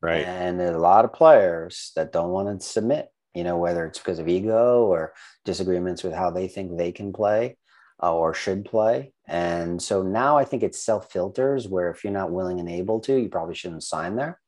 [0.00, 0.24] right.
[0.24, 3.98] And there's a lot of players that don't want to submit, you know, whether it's
[3.98, 7.56] because of ego or disagreements with how they think they can play
[8.02, 9.12] uh, or should play.
[9.28, 12.98] And so now I think it's self filters where if you're not willing and able
[13.00, 14.40] to, you probably shouldn't sign there.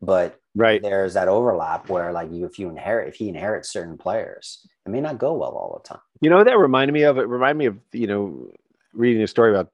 [0.00, 0.82] But Right.
[0.82, 4.90] there's that overlap where, like, you, if you inherit, if he inherits certain players, it
[4.90, 6.02] may not go well all the time.
[6.20, 7.16] You know that reminded me of?
[7.18, 8.50] It reminded me of, you know,
[8.92, 9.70] reading a story about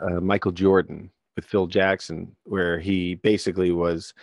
[0.00, 4.14] uh, Michael Jordan with Phil Jackson, where he basically was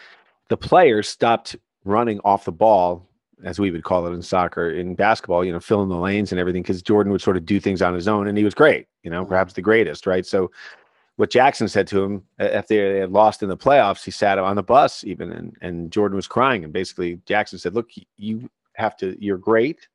[0.50, 3.08] the players stopped running off the ball,
[3.44, 6.40] as we would call it in soccer, in basketball, you know, filling the lanes and
[6.40, 8.88] everything, because Jordan would sort of do things on his own and he was great,
[9.04, 9.30] you know, Mhm.
[9.30, 10.26] perhaps the greatest, right?
[10.26, 10.52] So,
[11.18, 14.56] what Jackson said to him after they had lost in the playoffs, he sat on
[14.56, 16.64] the bus even, and, and Jordan was crying.
[16.64, 19.88] And basically, Jackson said, Look, you have to, you're great.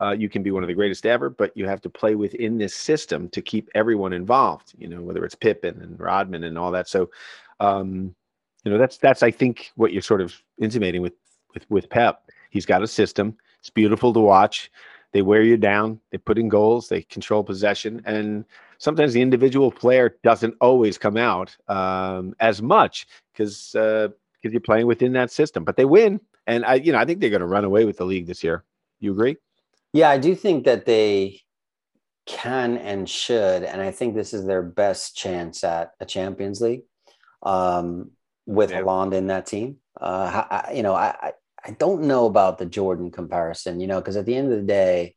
[0.00, 2.58] Uh, you can be one of the greatest ever, but you have to play within
[2.58, 6.70] this system to keep everyone involved, you know, whether it's Pippen and Rodman and all
[6.72, 6.88] that.
[6.88, 7.10] So,
[7.60, 8.14] um,
[8.64, 11.14] you know, that's, that's, I think what you're sort of intimating with,
[11.54, 12.22] with, with Pep.
[12.50, 13.36] He's got a system.
[13.60, 14.70] It's beautiful to watch.
[15.12, 16.00] They wear you down.
[16.10, 16.88] They put in goals.
[16.88, 18.02] They control possession.
[18.04, 18.44] And
[18.78, 24.60] sometimes the individual player doesn't always come out um, as much because uh, because you're
[24.60, 25.64] playing within that system.
[25.64, 27.96] But they win, and I you know I think they're going to run away with
[27.96, 28.64] the league this year.
[29.00, 29.36] You agree?
[29.92, 31.40] Yeah, I do think that they
[32.26, 36.82] can and should, and I think this is their best chance at a Champions League
[37.42, 38.10] um,
[38.46, 39.12] with Yeah.
[39.12, 39.76] In that team.
[39.98, 41.32] Uh, I, you know, I,
[41.66, 44.64] I don't know about the Jordan comparison, you know, because at the end of the
[44.66, 45.16] day,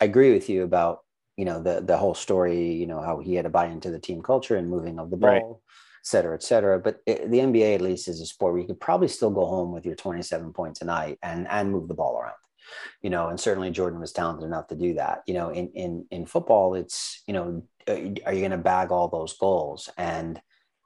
[0.00, 1.00] I agree with you about
[1.36, 3.98] you know the the whole story, you know, how he had to buy into the
[3.98, 5.42] team culture and moving of the ball, Right.
[5.42, 6.78] et cetera, et cetera.
[6.78, 9.46] But it, the NBA at least is a sport where you could probably still go
[9.46, 12.34] home with your 27 points a night and and move the ball around
[13.02, 15.22] you know, and certainly Jordan was talented enough to do that.
[15.26, 17.92] You know, in in in football, it's you know, uh,
[18.26, 19.88] are you going to bag all those goals?
[19.96, 20.40] And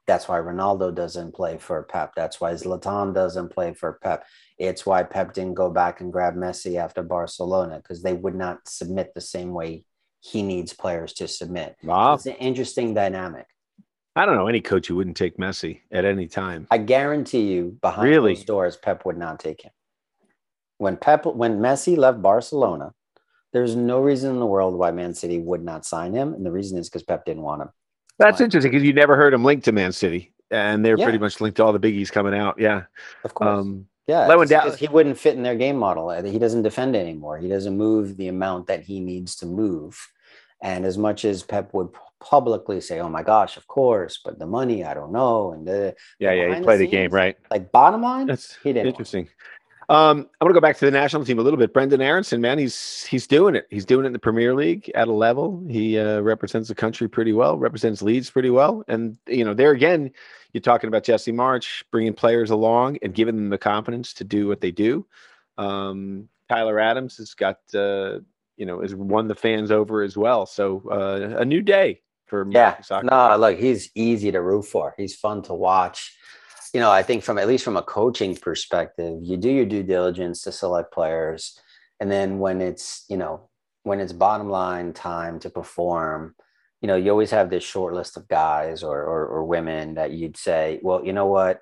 [0.06, 2.12] that's why Ronaldo doesn't play for Pep.
[2.16, 4.24] That's why Zlatan doesn't play for Pep.
[4.58, 8.68] It's why Pep didn't go back and grab Messi after Barcelona because they would not
[8.68, 9.84] submit the same way
[10.20, 11.76] he needs players to submit.
[11.82, 12.14] Wow.
[12.14, 13.46] It's an interesting dynamic.
[14.14, 16.66] I don't know any coach who wouldn't take Messi at any time.
[16.70, 18.34] I guarantee you, behind Really?
[18.34, 19.72] those doors, Pep would not take him.
[20.78, 22.92] When Pep, when Messi left Barcelona,
[23.52, 26.50] there's no reason in the world why Man City would not sign him, and the
[26.52, 27.68] reason is because Pep didn't want him.
[28.22, 31.04] That's interesting because you never heard him linked to Man City, and they're Yeah.
[31.06, 32.58] pretty much linked to all the biggies coming out.
[32.58, 32.84] Yeah.
[33.24, 36.10] Of course, Um, yeah, Lewandowski- he wouldn't fit in their game model.
[36.10, 37.38] He doesn't defend anymore.
[37.38, 39.98] He doesn't move the amount that he needs to move.
[40.60, 41.88] And as much as Pep would
[42.20, 45.96] publicly say, "Oh my gosh, of course," but the money, I don't know, and the
[46.20, 46.54] yeah, yeah.
[46.54, 47.36] He played the game right.
[47.50, 48.86] like bottom line, That's he didn't.
[48.88, 49.28] interesting.
[49.92, 51.74] Um, I'm gonna go back to the national team a little bit.
[51.74, 53.66] Brenden Aaronson, man, he's he's doing it.
[53.68, 55.62] He's doing it in the Premier League at a level.
[55.68, 57.58] He uh, represents the country pretty well.
[57.58, 58.84] Represents Leeds pretty well.
[58.88, 60.10] And you know, there again,
[60.54, 64.48] you're talking about Jesse Marsch bringing players along and giving them the confidence to do
[64.48, 65.04] what they do.
[65.58, 68.20] Um, Tyler Adams has got uh,
[68.56, 70.46] you know has won the fans over as well.
[70.46, 73.06] So uh, a new day for Yeah, soccer.
[73.08, 74.94] no, look, he's easy to root for.
[74.96, 76.16] He's fun to watch.
[76.72, 79.82] You know, I think from at least from a coaching perspective, you do your due
[79.82, 81.58] diligence to select players,
[82.00, 83.48] and then when it's you know
[83.82, 86.34] when it's bottom line time to perform,
[86.80, 90.12] you know, you always have this short list of guys or or, or women that
[90.12, 91.60] you'd say, well, you know what,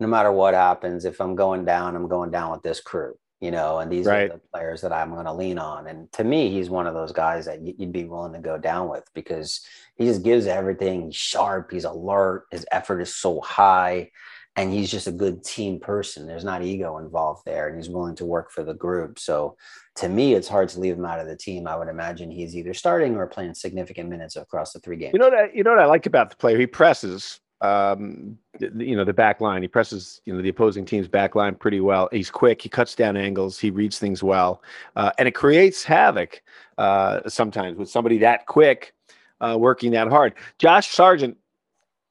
[0.00, 3.14] no matter what happens, if I'm going down, I'm going down with this crew.
[3.40, 4.28] You know, and these Right.
[4.28, 5.86] are the players that I'm going to lean on.
[5.86, 8.88] And to me, he's one of those guys that you'd be willing to go down
[8.88, 9.60] with because
[9.94, 11.04] he just gives everything.
[11.04, 14.10] He's sharp, he's alert, his effort is so high,
[14.58, 16.26] and he's just a good team person.
[16.26, 19.20] There's not ego involved there, and he's willing to work for the group.
[19.20, 19.56] So
[19.96, 21.68] to me, it's hard to leave him out of the team.
[21.68, 25.12] I would imagine he's either starting or playing significant minutes across the three games.
[25.12, 26.58] You know what I, you know what I like about the player?
[26.58, 29.62] He presses, um, you know, the back line.
[29.62, 32.08] He presses, you know, the opposing team's back line pretty well.
[32.10, 32.60] He's quick.
[32.60, 33.60] He cuts down angles.
[33.60, 34.60] He reads things well,
[34.96, 36.42] uh, and it creates havoc
[36.78, 38.92] uh, sometimes with somebody that quick
[39.40, 40.34] uh, working that hard.
[40.58, 41.36] Josh Sargent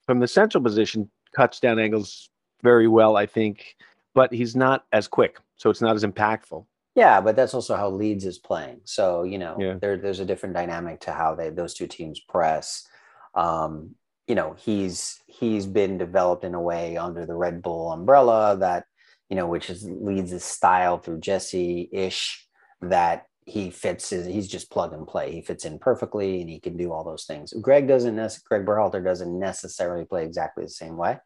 [0.06, 2.30] from the central position cuts down angles
[2.62, 3.76] very well, I think,
[4.14, 6.66] but he's not as quick, so it's not as impactful.
[6.96, 8.82] Yeah, but that's also how Leeds is playing.
[8.86, 9.76] So you know, Yeah.
[9.80, 12.88] there, there's a different dynamic to how they those two teams press.
[13.36, 13.96] Um,
[14.28, 18.86] you know, he's he's been developed in a way under the Red Bull umbrella that
[19.30, 22.48] you know, which is Leeds' style through Jesse ish
[22.82, 24.10] that he fits.
[24.10, 25.32] His, he's just plug and play.
[25.34, 27.54] He fits in perfectly, and he can do all those things.
[27.62, 28.16] Greg doesn't.
[28.16, 31.18] Nec- Greg Berhalter doesn't necessarily play exactly the same way.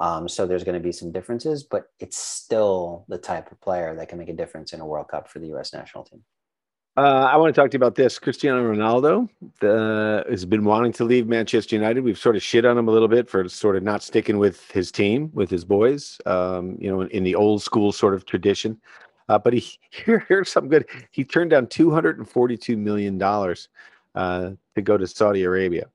[0.00, 3.94] Um, so there's going to be some differences, but it's still the type of player
[3.94, 5.74] that can make a difference in a World Cup for the U.S.
[5.74, 6.22] national team.
[6.96, 8.18] Uh, I want to talk to you about this.
[8.18, 9.28] Cristiano Ronaldo
[9.62, 12.02] uh, has been wanting to leave Manchester United.
[12.02, 14.68] We've sort of shit on him a little bit for sort of not sticking with
[14.70, 18.26] his team, with his boys, um, you know, in, in the old school sort of
[18.26, 18.80] tradition.
[19.28, 20.86] Uh, but he here, here's something good.
[21.12, 25.86] He turned down $242 million uh, to go to Saudi Arabia.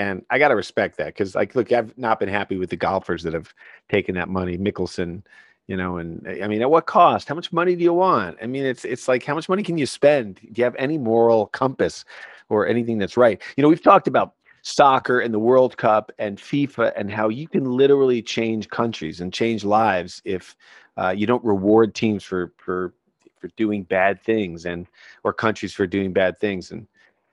[0.00, 2.76] And I got to respect that because, like, look, I've not been happy with the
[2.76, 3.52] golfers that have
[3.90, 4.56] taken that money.
[4.56, 5.22] Mickelson,
[5.70, 7.28] you know and i mean at what cost?
[7.28, 8.36] How much money do you want?
[8.42, 10.34] I mean it's it's like how much money can you spend?
[10.36, 12.04] Do you have any moral compass
[12.48, 13.40] or anything that's right?
[13.56, 17.46] You know we've talked about soccer and the world cup and fifa and how you
[17.46, 20.56] can literally change countries and change lives if
[20.96, 22.92] uh, you don't reward teams for for
[23.38, 24.88] for doing bad things and
[25.22, 26.86] or countries for doing bad things and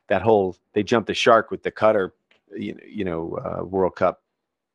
[0.09, 2.11] that whole they jumped the shark with the Qatar
[2.55, 4.21] you know, you know uh, world cup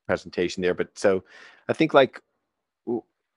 [0.07, 1.23] presentation there but so
[1.69, 2.21] i think like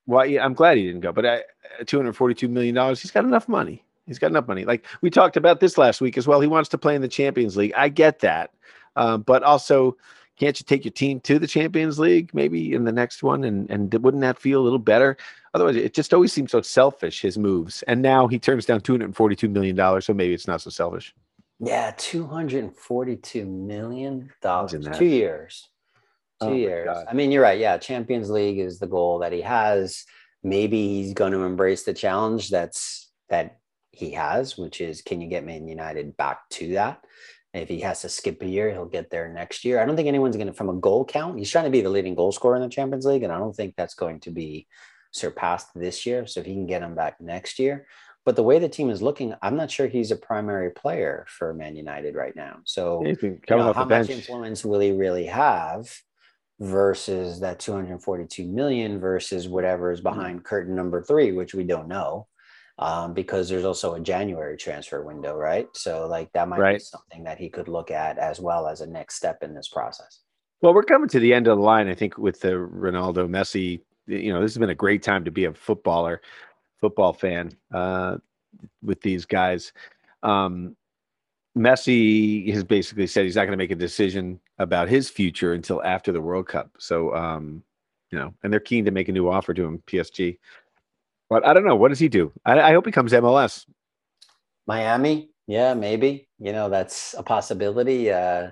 [0.05, 1.45] why yeah, I'm glad he didn't go, but at
[1.91, 3.83] hundred forty-two million dollars, he's got enough money.
[4.05, 4.65] He's got enough money.
[4.65, 6.39] Like we talked about this last week as well.
[6.39, 7.73] He wants to play in the Champions League.
[7.75, 8.51] I get that,
[8.95, 9.97] um, but also,
[10.37, 13.43] can't you take your team to the Champions League maybe in the next one?
[13.43, 15.17] And and wouldn't that feel a little better?
[15.53, 17.81] Otherwise, it just always seems so selfish his moves.
[17.83, 20.69] And now he turns down two hundred forty-two million dollars, so maybe it's not so
[20.69, 21.13] selfish.
[21.59, 25.69] Yeah, two hundred and forty-two million dollars, two years,
[26.41, 26.85] two Oh years.
[26.85, 27.05] God.
[27.09, 27.59] I mean, you're right.
[27.59, 30.03] Yeah, Champions League is the goal that he has.
[30.43, 33.59] Maybe he's going to embrace the challenge that's that
[33.91, 37.01] he has, which is can you get Man United back to that?
[37.53, 39.81] If he has to skip a year, he'll get there next year.
[39.81, 41.89] I don't think anyone's going to, from a goal count, he's trying to be the
[41.89, 44.67] leading goal scorer in the Champions League, and I don't think that's going to be
[45.11, 46.27] surpassed this year.
[46.27, 47.87] So if he can get him back next year,
[48.25, 51.53] but the way the team is looking, I'm not sure he's a primary player for
[51.53, 52.57] Man United right now.
[52.65, 55.87] So you know, how much influence will he really have
[56.59, 60.09] versus that 242 million versus whatever is mm-hmm.
[60.09, 60.47] behind mm-hmm.
[60.47, 62.27] curtain number three, which we don't know.
[62.77, 65.69] Um, because there's also a January transfer window, right?
[65.73, 66.75] So like that might right.
[66.75, 69.69] be something that he could look at as well as a next step in this
[69.69, 70.19] process.
[70.61, 73.79] Well, we're coming to the end of the line, I think, with the Ronaldo Messi.
[74.07, 76.21] You know, this has been a great time to be a footballer
[76.79, 78.17] football fan uh,
[78.83, 79.73] with these guys.
[80.23, 80.75] Um,
[81.57, 85.81] Messi has basically said he's not going to make a decision about his future until
[85.83, 86.71] after the World Cup.
[86.79, 87.63] So, um,
[88.11, 90.37] you know, and they're keen to make a new offer to him, PSG.
[91.29, 91.75] But I don't know.
[91.75, 92.31] What does he do?
[92.45, 93.65] I, I hope he comes MLS.
[94.67, 96.27] Miami, yeah, maybe.
[96.39, 98.11] You know, that's a possibility.
[98.11, 98.51] Uh,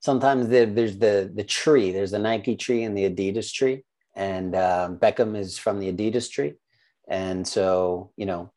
[0.00, 1.92] sometimes the, there's the the tree.
[1.92, 6.30] There's the Nike tree and the Adidas tree, and uh, Beckham is from the Adidas
[6.30, 6.54] tree.
[7.08, 8.50] And so, you know,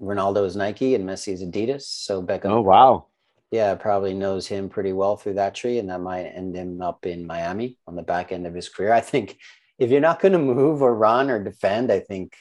[0.00, 1.82] Ronaldo is Nike and Messi is Adidas.
[1.82, 2.46] So Beckham.
[2.50, 3.06] Oh wow.
[3.50, 7.06] Yeah, probably knows him pretty well through that tree, and that might end him up
[7.06, 8.92] in Miami on the back end of his career.
[8.92, 9.38] I think
[9.78, 12.34] if you're not going to move or run or defend, I think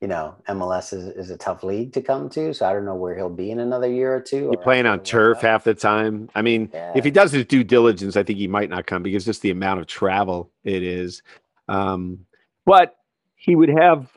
[0.00, 2.54] you know MLS is, is a tough league to come to.
[2.54, 4.50] So I don't know where he'll be in another year or two.
[4.52, 6.30] You're playing on turf half the time.
[6.36, 6.92] I mean, yeah.
[6.94, 9.50] if he does his due diligence, I think he might not come because just the
[9.50, 11.22] amount of travel it is.
[11.66, 12.26] Um,
[12.64, 12.96] but
[13.34, 14.08] he would have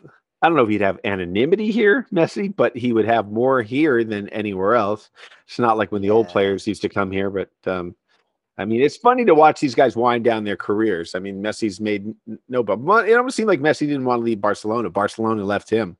[0.43, 4.03] I don't know if he'd have anonymity here, Messi, but he would have more here
[4.03, 5.09] than anywhere else.
[5.47, 6.15] It's not like when the yeah.
[6.15, 7.95] old players used to come here, but um,
[8.57, 11.15] I mean, it's funny to watch these guys wind down their careers.
[11.15, 12.13] I mean, Messi's made
[12.49, 14.89] no, but it almost seemed like Messi didn't want to leave Barcelona.
[14.89, 15.95] Barcelona left him,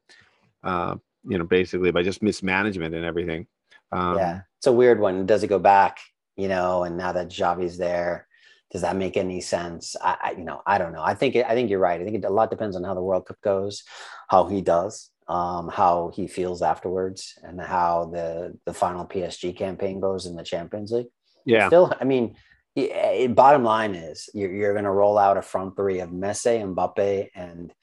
[0.62, 3.48] uh, you know, basically by just mismanagement and everything.
[3.94, 5.26] Um, yeah, it's a weird one.
[5.26, 6.00] Does it go back?
[6.36, 8.28] You know, and now that Xavi's there,
[8.74, 9.96] does that make any sense?
[10.02, 11.04] I, I you know, I don't know.
[11.04, 12.02] I think I think you're right.
[12.02, 13.84] I think it, a lot depends on how the World Cup goes,
[14.28, 20.00] how he does, um, how he feels afterwards, and how the the final PSG campaign
[20.00, 21.08] goes in the Champions League.
[21.46, 21.68] Yeah.
[21.68, 22.36] Still, I mean,
[22.76, 26.64] it, bottom line is you're, you're going to roll out a front three of Messi,
[26.74, 27.74] Mbappe, and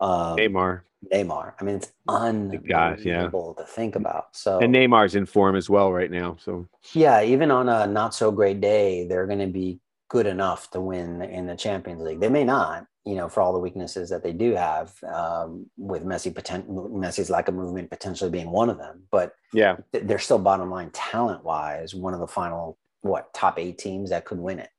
[0.00, 0.82] um, Neymar.
[1.12, 1.54] Neymar.
[1.60, 3.28] I mean, it's unbelievable guys, yeah.
[3.28, 4.36] to think about.
[4.36, 6.36] So and Neymar's in form as well right now.
[6.40, 10.70] So yeah, even on a not so great day, they're going to be good enough
[10.70, 12.20] to win in the Champions League.
[12.20, 16.04] They may not, you know, for all the weaknesses that they do have, um, with
[16.04, 19.02] Messi potent- Messi's lack of movement potentially being one of them.
[19.10, 23.78] But yeah, they're still bottom line talent wise one of the final what top eight
[23.78, 24.70] teams that could win it.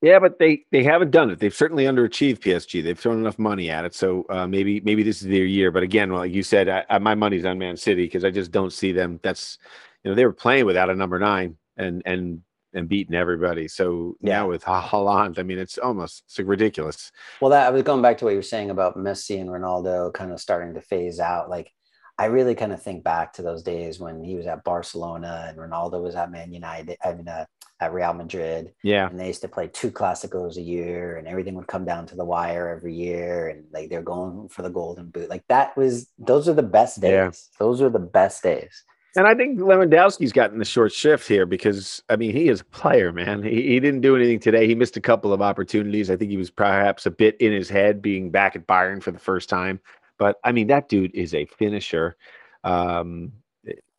[0.00, 1.40] Yeah, but they they haven't done it.
[1.40, 2.84] They've certainly underachieved PSG.
[2.84, 5.72] They've thrown enough money at it, so uh, maybe maybe this is their year.
[5.72, 8.52] But again, like you said, I, I, my money's on Man City because I just
[8.52, 9.18] don't see them.
[9.22, 9.58] That's
[10.04, 12.42] you know they were playing without a number nine, and and
[12.74, 13.68] and beating everybody.
[13.68, 14.38] So yeah.
[14.38, 17.10] now with Haaland, I mean, it's almost it's ridiculous.
[17.40, 20.12] Well, that I was going back to what you were saying about Messi and Ronaldo
[20.12, 21.50] kind of starting to phase out.
[21.50, 21.72] Like,
[22.20, 25.58] I really kind of think back to those days when he was at Barcelona and
[25.58, 26.96] Ronaldo was at Man United.
[27.04, 27.44] I mean, uh,
[27.80, 28.72] at Real Madrid.
[28.82, 29.08] Yeah.
[29.08, 32.16] And they used to play two Clásicos a year and everything would come down to
[32.16, 33.48] the wire every year.
[33.48, 35.30] And like they're going for the golden boot.
[35.30, 37.12] Like that was, those are the best days.
[37.12, 37.30] Yeah.
[37.58, 38.84] Those are the best days.
[39.16, 42.64] And I think Lewandowski's gotten the short shift here because I mean he is a
[42.64, 43.42] player, man.
[43.42, 44.66] He, he didn't do anything today.
[44.66, 46.10] He missed a couple of opportunities.
[46.10, 49.10] I think he was perhaps a bit in his head being back at Bayern for
[49.10, 49.80] the first time.
[50.18, 52.16] But I mean that dude is a finisher,
[52.64, 53.32] um,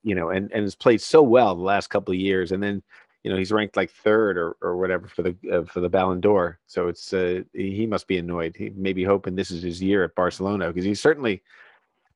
[0.03, 2.51] you know, and and has played so well the last couple of years.
[2.51, 2.83] And then
[3.23, 6.21] you know he's ranked like third or, or whatever for the uh, for the Ballon
[6.21, 6.59] d'Or.
[6.67, 8.55] So it's uh, he must be annoyed.
[8.55, 11.41] He may be hoping this is his year at Barcelona because he's certainly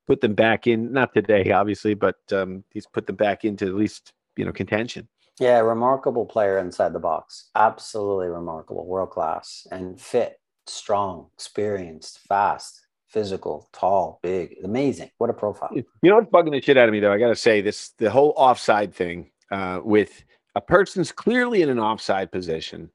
[0.08, 0.92] put them back in.
[0.92, 5.08] Not today, obviously, but um, he's put them back into at least you know contention.
[5.40, 7.50] Yeah, remarkable player inside the box.
[7.56, 15.10] Absolutely remarkable, world class, and fit, strong, experienced, fast, physical, tall, big, amazing.
[15.18, 15.72] What a profile.
[15.74, 17.12] You know what's bugging the shit out of me though?
[17.12, 20.24] I got to say this: the whole offside thing uh, with
[20.56, 22.92] a person's clearly in an offside position,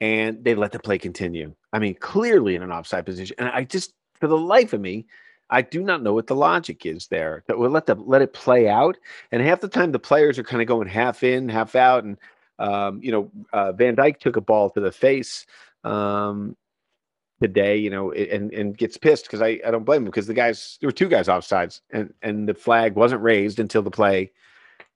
[0.00, 1.54] and they let the play continue.
[1.72, 5.06] I mean, clearly in an offside position, and I just, for the life of me,
[5.52, 7.44] I do not know what the logic is there.
[7.46, 8.96] That we'll let the let it play out,
[9.30, 12.16] and half the time the players are kind of going half in, half out, and
[12.58, 15.46] um, you know uh, Van Dijk took a ball to the face
[15.84, 16.56] um,
[17.40, 20.34] today, you know, and and gets pissed because I I don't blame him because the
[20.34, 24.32] guys there were two guys offsides, and and the flag wasn't raised until the play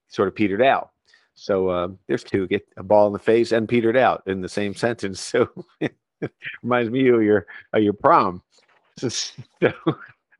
[0.09, 0.91] sort of petered out.
[1.35, 4.49] So uh, there's two get a ball in the face and petered out in the
[4.49, 5.21] same sentence.
[5.21, 5.49] So
[6.63, 8.43] reminds me of your of your prom.
[8.99, 9.73] So, so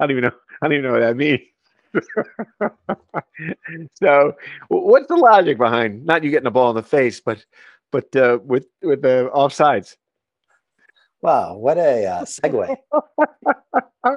[0.01, 0.33] I don't even know.
[0.63, 1.41] I don't even know what that means.
[4.03, 4.35] so,
[4.69, 7.45] what's the logic behind not you getting a ball in the face, but
[7.93, 9.97] but uh, with with the offsides.
[11.23, 12.77] Wow, what a uh, segue.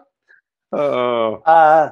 [0.71, 1.89] Oh, uh,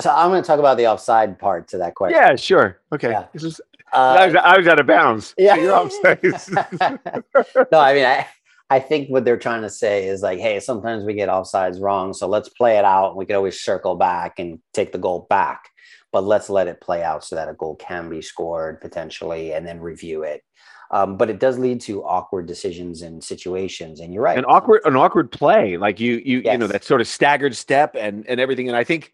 [0.00, 2.18] so I'm going to talk about the offside part to that question.
[2.20, 2.80] yeah, sure.
[2.92, 3.26] Okay, Yeah.
[3.32, 3.60] this is
[3.92, 5.32] I, Uh, was, I was out of bounds.
[5.38, 5.54] yeah.
[5.54, 7.68] So you're offsides.
[7.70, 8.26] no, I mean, I,
[8.70, 12.14] I think what they're trying to say is like, hey, sometimes we get offsides wrong.
[12.14, 13.16] So let's play it out.
[13.16, 15.68] We can always circle back and take the goal back,
[16.12, 19.66] but let's let it play out so that a goal can be scored potentially and
[19.66, 20.42] then review it.
[20.90, 24.00] Um, but it does lead to awkward decisions and situations.
[24.00, 24.38] And you're right.
[24.38, 27.96] an awkward an awkward play like you you you know that sort of staggered step
[27.98, 29.12] and and everything and i think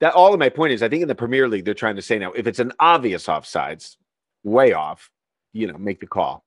[0.00, 2.02] that all of my point is i think in the premier league they're trying to
[2.02, 3.96] say now if it's an obvious offsides
[4.42, 5.10] way off
[5.52, 6.44] you know make the call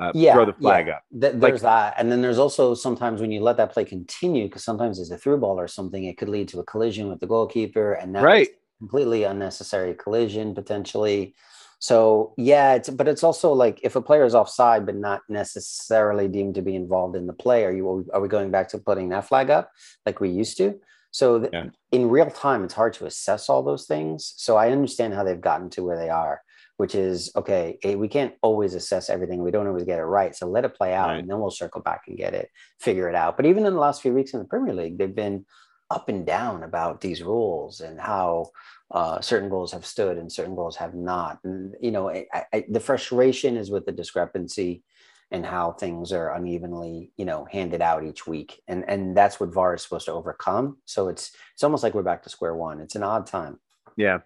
[0.00, 0.94] uh, yeah, throw the flag yeah.
[0.96, 3.84] up Th- Like- there's that, and then there's also sometimes when you let that play
[3.84, 7.08] continue, because sometimes it's a through ball or something, it could lead to a collision
[7.08, 8.48] with the goalkeeper, and that Right.
[8.78, 11.34] completely unnecessary collision potentially.
[11.80, 16.26] So yeah, it's but it's also like if a player is offside but not necessarily
[16.28, 19.08] deemed to be involved in the play, are you are we going back to putting
[19.10, 19.70] that flag up
[20.06, 20.78] like we used to?
[21.10, 21.66] So th- Yeah.
[21.92, 24.34] in real time, it's hard to assess all those things.
[24.36, 26.42] So I understand how they've gotten to where they are
[26.78, 29.42] which is okay, we can't always assess everything.
[29.42, 30.34] We don't always get it right.
[30.34, 31.18] So let it play out Right.
[31.18, 32.48] and then we'll circle back and get it,
[32.80, 33.36] figure it out.
[33.36, 35.44] But even in the last few weeks in the Premier League, they've been
[35.90, 38.50] up and down about these rules and how
[38.92, 41.38] uh, certain goals have stood and certain goals have not.
[41.44, 44.82] And, you know, I, I, the frustration is with the discrepancy
[45.30, 48.62] and how things are unevenly, you know, handed out each week.
[48.68, 50.78] And, and that's what VAR is supposed to overcome.
[50.84, 52.80] So it's, it's almost like we're back to square one.
[52.80, 53.58] It's an odd time.
[53.96, 54.18] yeah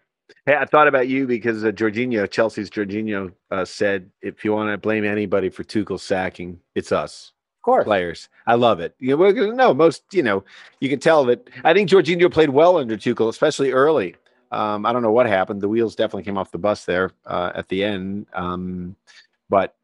[0.47, 4.70] hey i thought about you because uh, Jorginho, chelsea's Jorginho, uh, said if you want
[4.72, 7.85] to blame anybody for Tuchel sacking it's us Of course.
[7.85, 8.28] players.
[8.47, 8.95] I love it.
[8.99, 10.45] You know, we're gonna know most, you know,
[10.80, 14.16] you can tell that I think Jorginho played well under Tuchel, especially early.
[14.51, 15.61] Um, I don't know what happened.
[15.62, 18.26] The wheels definitely came off the bus there uh, at the end.
[18.35, 18.97] Um,
[19.49, 19.74] but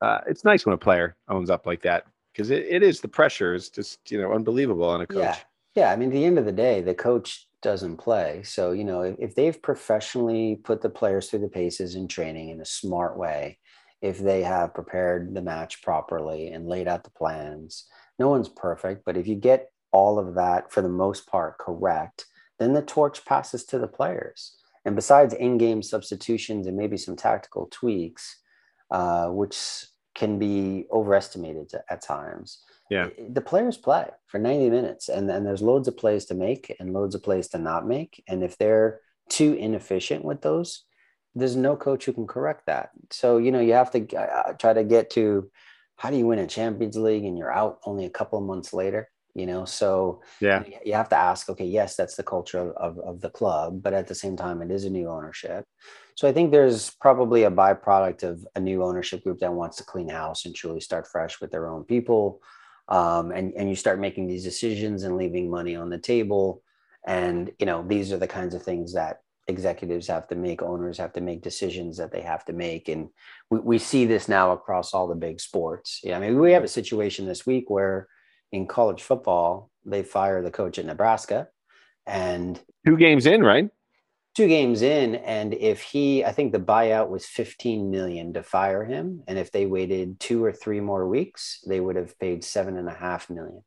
[0.00, 3.08] uh, it's nice when a player owns up like that because it, it is the
[3.08, 5.22] pressure is just, you know, unbelievable on a coach.
[5.22, 5.36] Yeah.
[5.74, 5.92] Yeah.
[5.92, 8.42] I mean, at the end of the day, the coach doesn't play.
[8.44, 12.60] So, you know, if, they've professionally put the players through the paces in training in
[12.60, 13.58] a smart way,
[14.02, 17.86] if they have prepared the match properly and laid out the plans,
[18.18, 19.04] no one's perfect.
[19.04, 22.26] But if you get all of that for the most part correct,
[22.58, 24.56] then the torch passes to the players.
[24.84, 28.40] And besides in game substitutions and maybe some tactical tweaks,
[28.90, 33.08] uh, which can be overestimated at times, Yeah.
[33.28, 36.92] the players play for 90 minutes and then there's loads of plays to make and
[36.92, 38.22] loads of plays to not make.
[38.28, 40.84] And if they're too inefficient with those
[41.34, 42.90] there's no coach who can correct that.
[43.10, 45.50] So you know you have to uh, try to get to
[45.96, 48.72] how do you win a champions league and you're out only a couple of months
[48.72, 49.66] later you know?
[49.66, 50.64] So Yeah.
[50.82, 54.06] you- have to ask okay yes that's the culture of, of the club but at
[54.06, 55.64] the same time it is a new ownership.
[56.14, 59.84] So i think there's probably a byproduct of a new ownership group that wants to
[59.84, 62.40] clean house and truly start fresh with their own people
[62.88, 66.62] um, and and you start making these decisions and leaving money on the table.
[67.06, 70.98] And you know these are the kinds of things that executives have to make owners
[70.98, 72.88] have to make decisions that they have to make.
[72.88, 73.08] And
[73.48, 76.00] we, we see this now across all the big sports.
[76.02, 78.08] Yeah i mean we have a situation this week where
[78.52, 81.48] in college football they fire the coach at nebraska
[82.06, 83.68] and Two games in, right?
[84.36, 88.84] Two games in and if he i think the buyout was 15 million to fire
[88.84, 92.76] him and if they waited two or three more weeks they would have paid seven
[92.76, 93.62] and a half million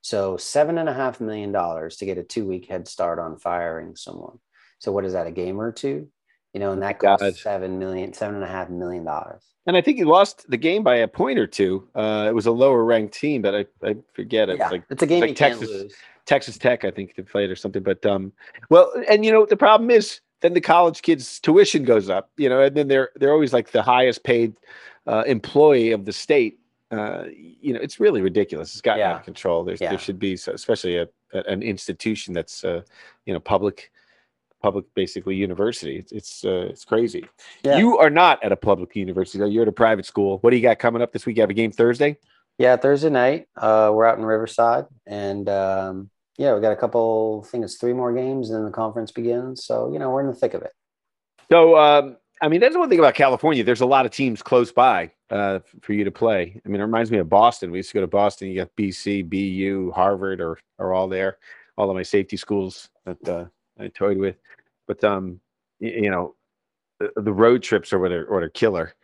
[0.00, 3.36] so seven and a half million dollars to get a two week head start on
[3.36, 4.38] firing someone
[4.78, 6.08] so what is that a game or two
[6.54, 7.36] you know and that God.
[7.36, 10.82] seven million seven and a half million dollars And I think he lost the game
[10.82, 11.88] by a point or two.
[11.94, 14.58] Uh, it was a lower ranked team, but I, I forget it.
[14.58, 15.68] yeah Like it's a game like you can't Texas.
[15.68, 15.94] lose
[16.26, 17.82] Texas Tech, I think, they played or something.
[17.82, 18.32] But um,
[18.68, 22.48] well, and you know, the problem is then the college kids' tuition goes up, you
[22.48, 24.54] know, and then they're they're always like the highest paid
[25.06, 26.58] uh, employee of the state.
[26.90, 28.72] Uh, you know, it's really ridiculous.
[28.72, 29.64] It's gotten out of control.
[29.64, 29.90] There's Yeah.
[29.90, 32.82] there should be, so, especially a, a an institution that's uh,
[33.24, 33.90] you know public,
[34.62, 35.96] public basically university.
[35.96, 37.24] It's it's uh, it's crazy.
[37.64, 37.78] Yeah.
[37.78, 39.38] You are not at a public university.
[39.38, 39.46] though.
[39.46, 40.38] You're at a private school.
[40.42, 41.36] What do you got coming up this week?
[41.36, 42.18] You have a game Thursday.
[42.58, 43.48] Yeah, Thursday night.
[43.56, 46.08] Uh, we're out in Riverside, and um,
[46.38, 47.44] yeah, we got a couple.
[47.46, 49.64] I think it's three more games, and then the conference begins.
[49.64, 50.72] So you know, we're in the thick of it.
[51.50, 53.64] So, um, I mean, that's one thing about California.
[53.64, 56.60] There's a lot of teams close by uh, for you to play.
[56.64, 57.70] I mean, it reminds me of Boston.
[57.70, 58.48] We used to go to Boston.
[58.48, 61.38] You got BC, BU, Harvard, or are all there.
[61.76, 63.44] All of my safety schools that uh,
[63.78, 64.36] I toyed with.
[64.86, 65.40] But um,
[65.80, 66.34] y- you know,
[66.98, 68.94] the, the road trips are what are, what are killer.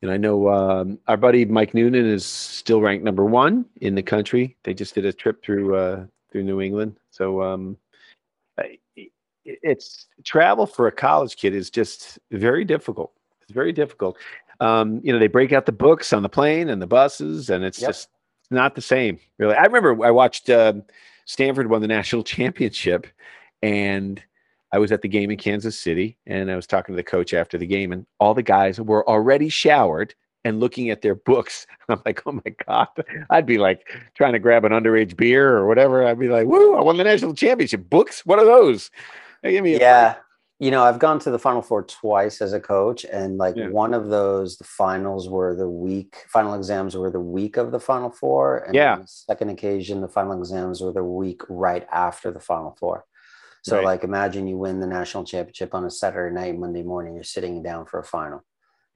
[0.00, 4.02] And I know um, our buddy Mike Noonan is still ranked number one in the
[4.02, 4.56] country.
[4.64, 6.96] They just did a trip through uh, through New England.
[7.10, 7.76] So um,
[9.44, 13.12] it's travel for a college kid is just very difficult.
[13.42, 14.16] It's very difficult.
[14.60, 17.64] um, you know, they break out the books on the plane and the buses, and
[17.64, 17.88] it's Yep.
[17.88, 18.08] just
[18.50, 19.54] not the same, really.
[19.56, 20.74] I remember I watched uh,
[21.24, 23.06] Stanford won the national championship,
[23.62, 24.22] and
[24.72, 27.34] I was at the game in Kansas City, and I was talking to the coach
[27.34, 30.14] after the game, and all the guys were already showered
[30.44, 31.66] and looking at their books.
[31.88, 32.88] I'm like, oh my god!
[33.30, 36.04] I'd be like trying to grab an underage beer or whatever.
[36.06, 36.76] I'd be like, woo!
[36.76, 37.88] I won the national championship.
[37.88, 38.24] Books?
[38.26, 38.90] What are those?
[39.42, 40.14] Hey, give me a Yeah.
[40.58, 43.70] You know, I've gone to the Final Four twice as a coach, and like Yeah.
[43.70, 47.80] one of those, the finals were the week, final exams were the week of the
[47.80, 48.58] Final Four.
[48.58, 48.98] And Yeah.
[49.04, 53.06] second occasion, the final exams were the week right after the Final Four.
[53.62, 53.84] So, Right.
[53.84, 57.60] like, imagine you win the national championship on a Saturday night, Monday morning, you're sitting
[57.62, 58.44] down for a final.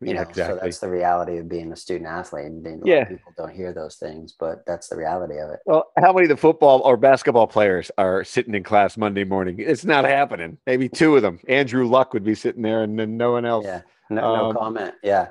[0.01, 0.59] You Yeah, know, exactly.
[0.59, 2.47] so that's the reality of being a student athlete.
[2.47, 3.05] And of Yeah.
[3.05, 5.61] people don't hear those things, but that's the reality of it.
[5.65, 9.57] Well, how many of the football or basketball players are sitting in class Monday morning?
[9.59, 10.59] It's not happening.
[10.67, 11.41] Maybe two of them.
[11.49, 13.65] Andrew Luck would be sitting there, and then no one else.
[13.65, 13.81] Yeah.
[14.11, 14.95] No, no Um, comment.
[15.03, 15.29] Yeah.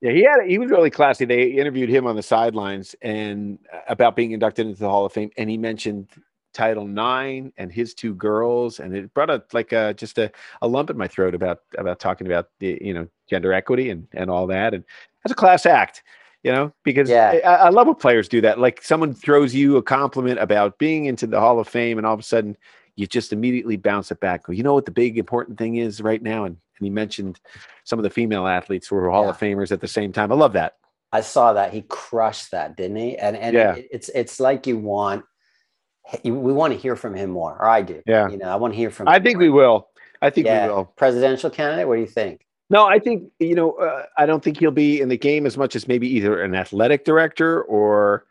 [0.00, 1.24] Yeah, he had he was really classy.
[1.24, 5.12] They interviewed him on the sidelines and uh, about being inducted into the Hall of
[5.12, 6.06] Fame, and he mentioned
[6.58, 10.30] Title IX and his two girls, and it brought a like a just a,
[10.60, 14.08] a lump in my throat about about talking about the you know gender equity and
[14.12, 14.82] and all that, and
[15.22, 16.02] that's a class act,
[16.42, 17.38] you know, because Yeah.
[17.44, 18.58] I, I love when players do that.
[18.58, 22.14] Like someone throws you a compliment about being into the Hall of Fame, and all
[22.14, 22.56] of a sudden
[22.96, 24.46] you just immediately bounce it back.
[24.46, 27.38] Go, you know what the big important thing is right now, and and he mentioned
[27.84, 30.32] some of the female athletes who were Hall of Famers at the same time.
[30.32, 30.74] I love that.
[31.12, 33.16] I saw that he crushed that, didn't he?
[33.16, 33.74] And and Yeah.
[33.76, 35.24] it- it's it's like you want
[36.24, 38.02] we want to hear from him more, or I do.
[38.06, 38.28] Yeah.
[38.28, 39.08] you know, I want to hear from.
[39.08, 39.42] I think more.
[39.42, 39.88] we will.
[40.20, 40.84] I think yeah, we will.
[40.96, 41.86] presidential candidate.
[41.86, 42.46] What do you think?
[42.70, 43.72] No, I think you know.
[43.72, 46.54] Uh, I don't think he'll be in the game as much as maybe either an
[46.54, 48.24] athletic director or.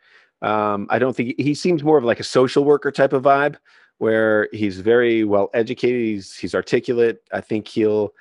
[0.43, 3.55] Um, I don't think he seems more of like a social worker type of vibe,
[3.97, 6.01] where he's very well educated.
[6.01, 7.23] He's he's articulate.
[7.31, 8.13] I think he'll.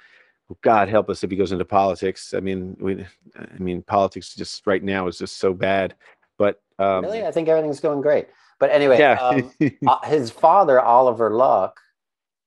[0.63, 2.33] God help us if he goes into politics.
[2.33, 3.05] I mean, we.
[3.37, 5.95] I mean, politics just right now is just so bad.
[6.39, 8.29] But um, really, I think everything's going great.
[8.59, 9.53] But anyway, yeah, um,
[9.87, 11.81] uh, his father Oliver Luck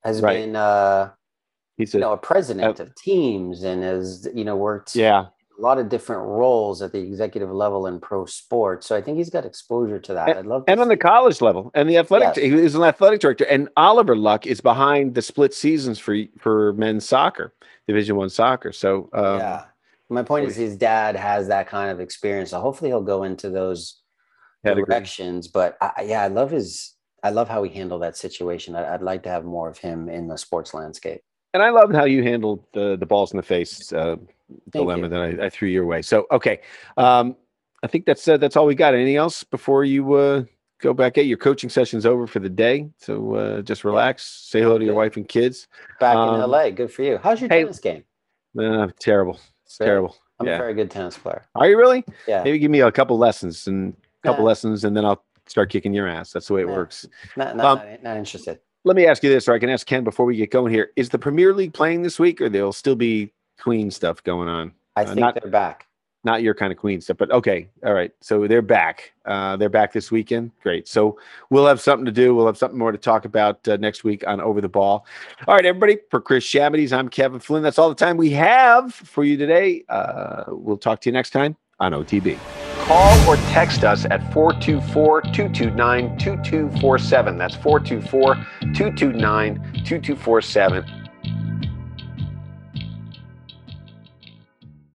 [0.04, 0.38] has Right.
[0.46, 1.12] been uh,
[1.78, 5.26] he's you a know a president of teams and has you know worked yeah.
[5.58, 8.88] a lot of different roles at the executive level in pro sports.
[8.88, 10.38] So I think he's got exposure to that.
[10.38, 12.38] I'd love to and on the college level and the athletic Yes.
[12.38, 16.74] he is an athletic director and oliver luck is behind the split seasons for for
[16.74, 17.54] men's soccer
[17.88, 19.66] division one soccer so um, yeah.
[20.12, 23.50] My point is, his dad has that kind of experience, so hopefully he'll go into
[23.52, 24.02] those.
[24.64, 25.48] Directions.
[25.48, 26.96] But I, yeah, I love his.
[27.24, 28.76] I love how he handled that situation.
[28.76, 31.22] I, I'd like to have more of him in the sports landscape.
[31.54, 34.16] and i love how you handled the the balls in the face uh,
[34.72, 35.10] dilemma you.
[35.10, 36.60] that I, I threw your way so okay
[36.98, 37.36] um,
[37.84, 40.44] i think that's uh, that's all we got anything else before you uh,
[40.80, 44.62] go back at your coaching session's over for the day so uh, just relax say
[44.62, 45.68] hello to your wife and kids
[46.00, 47.18] Back Um, in LA, good for you.
[47.18, 48.04] How's your hey- tennis game?
[48.58, 49.90] uh, terrible it's Really?
[49.90, 51.42] terrible I'm yeah a very good tennis player.
[51.56, 53.94] are you really Yeah, maybe give me a couple lessons and
[54.24, 56.76] couple lessons and then i'll start kicking your ass that's the way it Yeah.
[56.76, 57.08] works
[57.38, 58.60] not not, Um, not, not interested.
[58.86, 60.92] let me ask you this, or I can ask Ken before we get going here.
[60.96, 64.72] Is the Premier League playing this week, or there'll still be Queen stuff going on?
[64.96, 65.86] I uh, think not- they're back.
[66.26, 68.12] Not your kind of Queen stuff, but okay, all right.
[68.20, 69.14] So they're back.
[69.26, 70.52] Uh, they're back this weekend.
[70.64, 70.86] Great.
[70.88, 71.18] So
[71.50, 72.36] we'll have something to do.
[72.36, 75.06] We'll have something more to talk about uh, next week on Over the Ball.
[75.48, 75.98] All right, everybody.
[76.12, 77.64] For Chris Shabities, I'm Kevin Flynn.
[77.64, 79.84] That's all the time we have for you today.
[79.88, 82.38] Uh, we'll talk to you next time on OTB.
[82.90, 87.38] Call or text us at 424 229 2247.
[87.38, 88.34] That's 424
[88.74, 90.99] 229 2247.